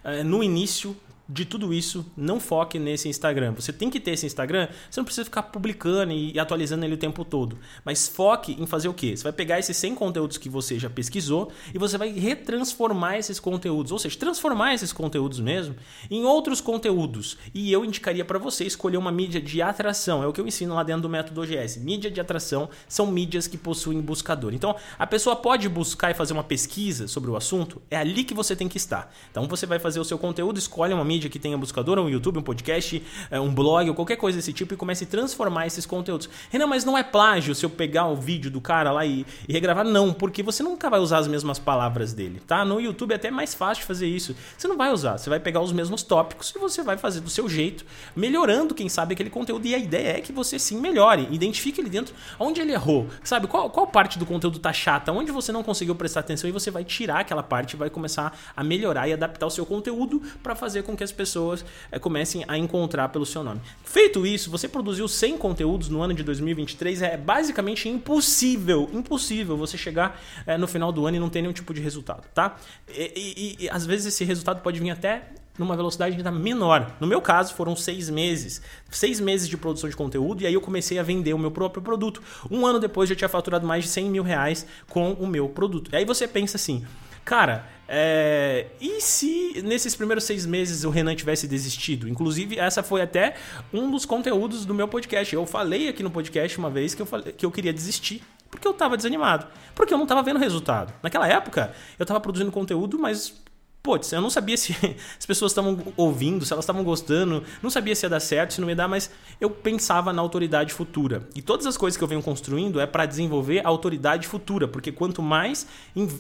Eh, 0.04 0.24
no 0.24 0.44
início, 0.44 0.98
de 1.28 1.46
tudo 1.46 1.74
isso, 1.74 2.06
não 2.18 2.40
foque 2.40 2.78
nesse 2.78 3.08
Instagram. 3.08 3.54
Você 3.54 3.72
tem 3.72 3.90
que 3.90 4.00
ter 4.00 4.12
esse 4.12 4.26
Instagram, 4.26 4.68
você 4.90 5.00
não 5.00 5.06
precisa 5.06 5.24
ficar 5.24 5.44
publicando 5.44 6.12
e 6.12 6.38
atualizando 6.38 6.84
ele 6.84 6.96
o 6.96 6.98
tempo 6.98 7.24
todo. 7.24 7.58
Mas 7.86 8.08
foque 8.08 8.58
em 8.60 8.66
fazer 8.66 8.90
o 8.90 8.94
quê? 8.94 9.16
Você 9.16 9.24
vai 9.24 9.32
pegar 9.32 9.60
esses 9.60 9.76
100 9.78 9.96
conteúdos 9.96 10.38
que 10.38 10.50
você 10.50 10.78
já 10.78 10.90
pesquisou 10.90 11.52
e 11.74 11.78
você 11.78 11.98
vai 11.98 12.12
retransformar 12.12 13.18
esses 13.18 13.40
conteúdos, 13.40 13.92
ou 13.92 14.00
seja, 14.00 14.18
transformar 14.18 14.74
esses 14.74 14.92
conteúdos 14.92 15.40
mesmo 15.40 15.76
em 16.12 16.24
outros 16.26 16.60
conteúdos. 16.60 17.38
E 17.54 17.72
eu 17.72 17.86
indicaria 17.86 18.26
para 18.26 18.38
você 18.38 18.66
escolher 18.66 18.98
uma 18.98 19.12
mídia 19.12 19.42
de 19.42 19.62
atração. 19.62 20.24
É 20.24 20.28
o 20.28 20.34
que 20.34 20.42
eu 20.42 20.48
ensino 20.48 20.76
lá 20.76 20.84
dentro 20.84 21.04
do 21.04 21.10
método 21.10 21.42
OGS. 21.42 21.78
Mídia 21.78 22.12
de 22.12 22.20
atração 22.20 22.70
são 22.88 23.08
mídias 23.08 23.48
que 23.48 23.58
possuem 23.58 24.02
buscador. 24.02 24.54
Então, 24.54 24.76
a 25.00 25.08
pessoa 25.08 25.36
pode 25.36 25.70
buscar 25.70 26.12
e 26.12 26.14
fazer 26.14 26.34
uma 26.34 26.44
pesquisa 26.44 27.08
sobre 27.08 27.30
o 27.32 27.36
assunto, 27.36 27.82
é 27.90 27.98
ali 27.98 28.24
que 28.24 28.34
você 28.34 28.56
tem 28.56 28.68
que 28.68 28.78
estar. 28.78 29.14
Então, 29.32 29.48
você 29.48 29.66
vai 29.66 29.80
fazer 29.80 30.00
o 30.00 30.06
seu 30.06 30.18
conteúdo, 30.18 30.58
escolhe 30.58 30.94
uma 30.94 31.06
mídia 31.06 31.23
mídia 31.24 31.30
que 31.30 31.40
tenha 31.40 31.58
buscador, 31.58 31.98
um 32.00 32.10
YouTube, 32.10 32.40
um 32.40 32.42
podcast, 32.42 33.02
é, 33.30 33.40
um 33.40 33.54
blog 33.54 33.90
ou 33.90 33.96
qualquer 33.96 34.18
coisa 34.18 34.38
desse 34.38 34.52
tipo 34.52 34.74
e 34.74 34.78
comece 34.78 35.04
a 35.04 35.08
transformar 35.08 35.68
esses 35.68 35.86
conteúdos. 35.86 36.30
Renan, 36.50 36.68
mas 36.68 36.84
não 36.84 36.98
é 36.98 37.04
plágio 37.04 37.56
se 37.56 37.66
eu 37.66 37.70
pegar 37.70 38.08
o 38.08 38.16
vídeo 38.16 38.52
do 38.52 38.60
cara 38.60 38.92
lá 38.92 39.06
e, 39.06 39.26
e 39.48 39.54
regravar? 39.54 39.86
Não, 39.86 40.14
porque 40.14 40.44
você 40.44 40.64
nunca 40.64 40.90
vai 40.90 41.00
usar 41.00 41.20
as 41.20 41.28
mesmas 41.28 41.60
palavras 41.60 42.14
dele, 42.14 42.42
tá? 42.46 42.66
No 42.66 42.80
YouTube 42.80 43.12
é 43.12 43.16
até 43.16 43.32
mais 43.32 43.54
fácil 43.54 43.86
fazer 43.86 44.08
isso. 44.08 44.36
Você 44.58 44.68
não 44.68 44.78
vai 44.78 44.92
usar, 44.92 45.18
você 45.18 45.30
vai 45.30 45.40
pegar 45.40 45.62
os 45.62 45.72
mesmos 45.72 46.04
tópicos 46.04 46.54
e 46.56 46.60
você 46.60 46.84
vai 46.84 46.98
fazer 46.98 47.22
do 47.22 47.30
seu 47.30 47.48
jeito, 47.48 47.86
melhorando, 48.16 48.74
quem 48.74 48.90
sabe, 48.90 49.14
aquele 49.14 49.30
conteúdo. 49.30 49.66
E 49.66 49.76
a 49.76 49.78
ideia 49.78 50.18
é 50.18 50.22
que 50.22 50.32
você 50.32 50.60
sim 50.60 50.80
melhore, 50.80 51.28
identifique 51.32 51.80
ali 51.80 51.90
dentro 51.90 52.14
onde 52.40 52.62
ele 52.62 52.74
errou, 52.74 53.08
sabe? 53.24 53.48
Qual, 53.48 53.70
qual 53.70 53.88
parte 53.88 54.20
do 54.20 54.26
conteúdo 54.26 54.60
tá 54.60 54.74
chata, 54.74 55.12
onde 55.12 55.32
você 55.32 55.52
não 55.52 55.64
conseguiu 55.64 55.96
prestar 55.96 56.22
atenção 56.22 56.50
e 56.50 56.54
você 56.54 56.70
vai 56.70 56.84
tirar 56.84 57.20
aquela 57.20 57.44
parte 57.44 57.74
e 57.74 57.78
vai 57.78 57.90
começar 57.90 58.38
a 58.56 58.64
melhorar 58.64 59.08
e 59.08 59.14
adaptar 59.14 59.46
o 59.46 59.50
seu 59.50 59.66
conteúdo 59.66 60.22
para 60.42 60.56
fazer 60.56 60.84
com 60.84 60.96
que 60.96 61.03
que 61.04 61.06
as 61.06 61.12
pessoas 61.12 61.66
é, 61.92 62.00
comecem 62.00 62.46
a 62.48 62.58
encontrar 62.58 63.10
pelo 63.10 63.26
seu 63.26 63.44
nome. 63.44 63.62
Feito 63.84 64.26
isso, 64.26 64.50
você 64.50 64.68
produziu 64.68 65.08
100 65.08 65.38
conteúdos 65.38 65.90
no 65.90 66.02
ano 66.02 66.14
de 66.14 66.24
2023, 66.24 67.02
é 67.02 67.18
basicamente 67.18 67.90
impossível, 67.90 68.90
impossível 68.94 69.58
você 69.58 69.78
chegar 69.78 70.20
é, 70.48 70.58
no 70.58 70.68
final 70.68 70.92
do 70.92 71.06
ano 71.06 71.18
e 71.18 71.20
não 71.20 71.30
ter 71.30 71.42
nenhum 71.42 71.54
tipo 71.54 71.74
de 71.74 71.82
resultado, 71.82 72.24
tá? 72.34 72.56
E, 72.88 73.58
e, 73.60 73.66
e 73.66 73.70
às 73.70 73.86
vezes 73.86 74.08
esse 74.08 74.24
resultado 74.24 74.62
pode 74.62 74.80
vir 74.80 74.92
até 74.92 75.34
numa 75.58 75.76
velocidade 75.76 76.16
ainda 76.16 76.32
menor. 76.32 76.96
No 77.00 77.06
meu 77.06 77.22
caso, 77.22 77.54
foram 77.54 77.76
seis 77.76 78.10
meses. 78.10 78.62
Seis 78.90 79.20
meses 79.20 79.48
de 79.48 79.56
produção 79.56 79.90
de 79.90 79.96
conteúdo 79.96 80.42
e 80.42 80.48
aí 80.48 80.54
eu 80.54 80.62
comecei 80.62 80.98
a 80.98 81.04
vender 81.04 81.34
o 81.34 81.38
meu 81.38 81.52
próprio 81.52 81.82
produto. 81.82 82.24
Um 82.50 82.66
ano 82.66 82.80
depois 82.80 83.10
eu 83.10 83.16
tinha 83.16 83.30
faturado 83.30 83.68
mais 83.68 83.84
de 83.84 83.90
100 83.92 84.10
mil 84.10 84.24
reais 84.24 84.66
com 84.90 85.14
o 85.14 85.28
meu 85.28 85.48
produto. 85.50 85.92
E 85.92 85.96
aí 85.96 86.06
você 86.06 86.28
pensa 86.28 86.58
assim, 86.58 86.84
Cara, 87.26 87.66
é... 87.88 88.68
e 88.80 89.00
se 89.02 89.62
nesses 89.64 89.96
primeiros 89.96 90.24
seis 90.24 90.46
meses 90.46 90.84
o 90.84 90.90
Renan 90.90 91.16
tivesse 91.16 91.48
desistido? 91.48 92.08
Inclusive, 92.08 92.60
essa 92.60 92.84
foi 92.84 93.02
até 93.02 93.36
um 93.74 93.90
dos 93.90 94.06
conteúdos 94.06 94.66
do 94.66 94.74
meu 94.74 94.88
podcast. 94.88 95.34
Eu 95.34 95.46
falei 95.46 95.88
aqui 95.88 96.04
no 96.04 96.12
podcast 96.12 96.58
uma 96.58 96.70
vez 96.70 96.94
que 96.94 97.02
eu, 97.02 97.06
falei, 97.06 97.34
que 97.34 97.46
eu 97.46 97.52
queria 97.52 97.74
desistir 97.74 98.22
porque 98.54 98.68
eu 98.68 98.72
estava 98.72 98.96
desanimado, 98.96 99.48
porque 99.74 99.92
eu 99.92 99.98
não 99.98 100.06
estava 100.06 100.22
vendo 100.22 100.38
resultado. 100.38 100.94
Naquela 101.02 101.28
época, 101.28 101.74
eu 101.98 102.04
estava 102.04 102.20
produzindo 102.20 102.52
conteúdo, 102.52 103.00
mas 103.00 103.43
Putz, 103.84 104.14
eu 104.14 104.22
não 104.22 104.30
sabia 104.30 104.56
se 104.56 104.74
as 105.20 105.26
pessoas 105.26 105.52
estavam 105.52 105.78
ouvindo, 105.98 106.46
se 106.46 106.54
elas 106.54 106.64
estavam 106.64 106.86
gostando, 106.86 107.44
não 107.62 107.70
sabia 107.70 107.94
se 107.94 108.06
ia 108.06 108.10
dar 108.10 108.22
certo, 108.22 108.54
se 108.54 108.62
não 108.62 108.70
ia 108.70 108.76
dar, 108.78 108.88
mas 108.88 109.12
eu 109.42 109.50
pensava 109.50 110.14
na 110.14 110.22
autoridade 110.22 110.74
futura. 110.74 111.28
E 111.36 111.42
todas 111.42 111.66
as 111.66 111.76
coisas 111.76 111.98
que 111.98 112.04
eu 112.04 112.08
venho 112.08 112.24
construindo 112.24 112.80
é 112.80 112.88
para 112.88 113.06
desenvolver 113.06 113.60
a 113.60 113.68
autoridade 113.68 114.26
futura, 114.26 114.70
porque 114.70 114.90
quanto 114.90 115.22
mais 115.22 115.68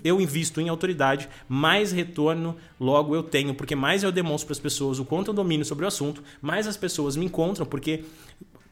eu 0.04 0.20
invisto 0.20 0.60
em 0.60 0.68
autoridade, 0.68 1.30
mais 1.48 1.94
retorno 1.94 2.58
logo 2.78 3.16
eu 3.16 3.24
tenho, 3.24 3.56
porque 3.56 3.78
mais 3.78 4.04
eu 4.04 4.12
demonstro 4.12 4.48
para 4.48 4.56
as 4.56 4.60
pessoas 4.60 5.00
o 5.00 5.06
quanto 5.06 5.30
eu 5.30 5.34
domino 5.34 5.64
sobre 5.64 5.86
o 5.86 5.88
assunto, 5.88 6.22
mais 6.42 6.68
as 6.68 6.76
pessoas 6.76 7.16
me 7.16 7.28
encontram, 7.28 7.66
porque 7.66 8.04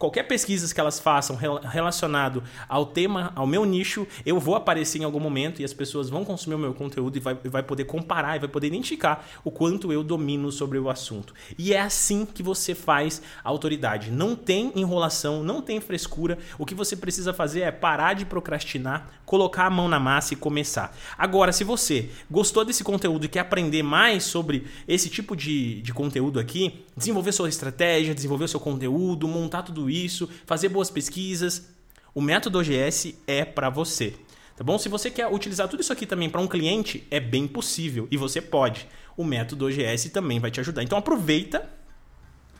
qualquer 0.02 0.24
pesquisa 0.24 0.74
que 0.74 0.80
elas 0.80 0.98
façam 0.98 1.36
relacionado 1.36 2.42
ao 2.68 2.84
tema, 2.84 3.30
ao 3.36 3.46
meu 3.46 3.64
nicho, 3.64 4.04
eu 4.26 4.40
vou 4.40 4.56
aparecer 4.56 5.00
em 5.00 5.04
algum 5.04 5.20
momento 5.20 5.62
e 5.62 5.64
as 5.64 5.72
pessoas 5.72 6.10
vão 6.10 6.24
consumir 6.24 6.56
o 6.56 6.58
meu 6.58 6.74
conteúdo 6.74 7.16
e 7.16 7.20
vai, 7.20 7.34
vai 7.44 7.62
poder 7.62 7.84
comparar 7.84 8.34
e 8.34 8.40
vai 8.40 8.48
poder 8.48 8.66
identificar 8.66 9.24
o 9.44 9.50
quanto 9.52 9.92
eu 9.92 10.02
domino 10.02 10.50
sobre 10.50 10.76
o 10.76 10.90
assunto. 10.90 11.32
E 11.56 11.72
é 11.72 11.80
assim 11.80 12.26
que 12.26 12.42
você 12.42 12.74
faz 12.74 13.22
a 13.44 13.48
autoridade. 13.48 14.10
Não 14.10 14.34
tem 14.34 14.72
enrolação, 14.74 15.44
não 15.44 15.62
tem 15.62 15.80
frescura. 15.80 16.36
O 16.58 16.66
que 16.66 16.74
você 16.74 16.96
precisa 16.96 17.32
fazer 17.32 17.60
é 17.60 17.70
parar 17.70 18.14
de 18.14 18.24
procrastinar, 18.24 19.08
colocar 19.24 19.66
a 19.66 19.70
mão 19.70 19.88
na 19.88 20.00
massa 20.00 20.34
e 20.34 20.36
começar. 20.36 20.96
Agora, 21.16 21.52
se 21.52 21.62
você 21.62 22.10
gostou 22.28 22.64
desse 22.64 22.82
conteúdo 22.82 23.26
e 23.26 23.28
quer 23.28 23.38
aprender 23.38 23.84
mais 23.84 24.24
sobre 24.24 24.66
esse 24.88 25.08
tipo 25.08 25.36
de, 25.36 25.80
de 25.80 25.94
conteúdo 25.94 26.40
aqui, 26.40 26.84
desenvolver 26.96 27.30
sua 27.30 27.48
estratégia, 27.48 28.14
desenvolver 28.14 28.48
seu 28.48 28.58
conteúdo, 28.58 29.28
montar 29.28 29.62
tudo 29.62 29.91
isso, 29.92 30.28
fazer 30.46 30.68
boas 30.68 30.90
pesquisas. 30.90 31.68
O 32.14 32.20
método 32.20 32.58
OGS 32.58 33.14
é 33.26 33.44
para 33.44 33.70
você. 33.70 34.14
Tá 34.56 34.64
bom? 34.64 34.78
Se 34.78 34.88
você 34.88 35.10
quer 35.10 35.28
utilizar 35.28 35.68
tudo 35.68 35.80
isso 35.80 35.92
aqui 35.92 36.06
também 36.06 36.28
para 36.28 36.40
um 36.40 36.46
cliente, 36.46 37.06
é 37.10 37.18
bem 37.18 37.46
possível 37.46 38.06
e 38.10 38.16
você 38.16 38.40
pode. 38.40 38.86
O 39.16 39.24
método 39.24 39.66
OGS 39.66 40.10
também 40.10 40.40
vai 40.40 40.50
te 40.50 40.60
ajudar. 40.60 40.82
Então 40.82 40.98
aproveita 40.98 41.68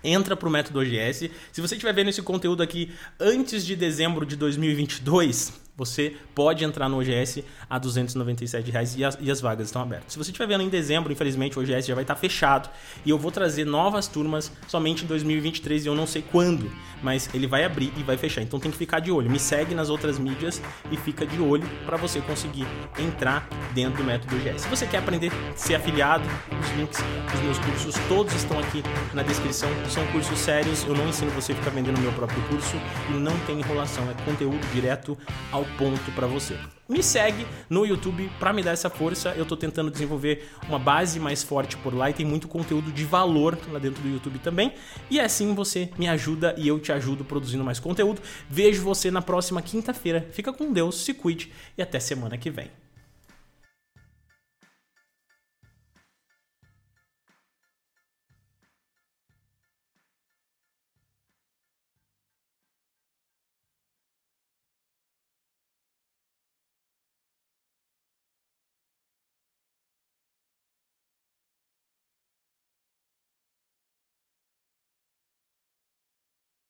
entra 0.04 0.36
para 0.36 0.48
o 0.48 0.52
método 0.52 0.80
OGS. 0.80 1.30
Se 1.52 1.60
você 1.60 1.74
estiver 1.74 1.92
vendo 1.92 2.08
esse 2.08 2.22
conteúdo 2.22 2.62
aqui 2.62 2.92
antes 3.20 3.64
de 3.64 3.76
dezembro 3.76 4.26
de 4.26 4.36
2022, 4.36 5.52
você 5.76 6.16
pode 6.34 6.64
entrar 6.64 6.88
no 6.88 7.00
OGS 7.00 7.42
a 7.68 7.78
297 7.78 8.70
reais 8.70 8.96
e 8.96 9.04
as, 9.04 9.18
e 9.20 9.30
as 9.30 9.40
vagas 9.40 9.68
estão 9.68 9.82
abertas. 9.82 10.12
Se 10.12 10.18
você 10.18 10.30
estiver 10.30 10.46
vendo 10.46 10.62
em 10.62 10.68
dezembro, 10.68 11.12
infelizmente 11.12 11.58
o 11.58 11.62
OGS 11.62 11.86
já 11.86 11.94
vai 11.94 12.04
estar 12.04 12.14
fechado 12.14 12.68
e 13.04 13.10
eu 13.10 13.18
vou 13.18 13.30
trazer 13.30 13.64
novas 13.64 14.06
turmas 14.06 14.52
somente 14.68 15.04
em 15.04 15.06
2023 15.06 15.84
e 15.84 15.88
eu 15.88 15.94
não 15.94 16.06
sei 16.06 16.22
quando, 16.22 16.70
mas 17.02 17.28
ele 17.34 17.46
vai 17.46 17.64
abrir 17.64 17.92
e 17.96 18.02
vai 18.02 18.16
fechar. 18.16 18.42
Então 18.42 18.60
tem 18.60 18.70
que 18.70 18.76
ficar 18.76 19.00
de 19.00 19.10
olho. 19.10 19.30
Me 19.30 19.38
segue 19.38 19.74
nas 19.74 19.88
outras 19.88 20.18
mídias 20.18 20.60
e 20.90 20.96
fica 20.96 21.26
de 21.26 21.40
olho 21.40 21.68
para 21.86 21.96
você 21.96 22.20
conseguir 22.20 22.66
entrar 22.98 23.48
dentro 23.74 23.98
do 23.98 24.04
método 24.04 24.36
OGS. 24.36 24.62
Se 24.62 24.68
você 24.68 24.86
quer 24.86 24.98
aprender 24.98 25.32
a 25.32 25.56
ser 25.56 25.74
afiliado, 25.74 26.24
os 26.60 26.70
links 26.76 27.00
dos 27.30 27.40
meus 27.40 27.58
cursos 27.58 27.94
todos 28.08 28.34
estão 28.34 28.58
aqui 28.58 28.82
na 29.14 29.22
descrição. 29.22 29.70
São 29.88 30.06
cursos 30.08 30.38
sérios, 30.38 30.84
eu 30.84 30.94
não 30.94 31.08
ensino 31.08 31.30
você 31.32 31.52
a 31.52 31.56
ficar 31.56 31.70
vendendo 31.70 31.98
o 31.98 32.00
meu 32.00 32.12
próprio 32.12 32.42
curso 32.48 32.76
e 33.08 33.12
não 33.14 33.36
tem 33.40 33.58
enrolação, 33.58 34.08
é 34.10 34.14
conteúdo 34.24 34.60
direto 34.72 35.16
ao 35.50 35.64
ponto 35.78 36.10
para 36.12 36.26
você. 36.26 36.58
Me 36.88 37.02
segue 37.02 37.46
no 37.70 37.86
YouTube 37.86 38.30
para 38.38 38.52
me 38.52 38.62
dar 38.62 38.72
essa 38.72 38.90
força. 38.90 39.30
Eu 39.30 39.44
estou 39.44 39.56
tentando 39.56 39.90
desenvolver 39.90 40.48
uma 40.68 40.78
base 40.78 41.18
mais 41.18 41.42
forte 41.42 41.76
por 41.78 41.94
lá 41.94 42.10
e 42.10 42.12
tem 42.12 42.26
muito 42.26 42.48
conteúdo 42.48 42.92
de 42.92 43.04
valor 43.04 43.58
lá 43.70 43.78
dentro 43.78 44.02
do 44.02 44.08
YouTube 44.08 44.38
também. 44.40 44.74
E 45.10 45.18
assim 45.18 45.54
você 45.54 45.90
me 45.98 46.08
ajuda 46.08 46.54
e 46.58 46.68
eu 46.68 46.78
te 46.78 46.92
ajudo 46.92 47.24
produzindo 47.24 47.64
mais 47.64 47.80
conteúdo. 47.80 48.20
Vejo 48.48 48.82
você 48.82 49.10
na 49.10 49.22
próxima 49.22 49.62
quinta-feira. 49.62 50.26
Fica 50.32 50.52
com 50.52 50.72
Deus, 50.72 50.96
se 51.04 51.14
cuide 51.14 51.52
e 51.78 51.82
até 51.82 51.98
semana 51.98 52.36
que 52.36 52.50
vem. 52.50 52.81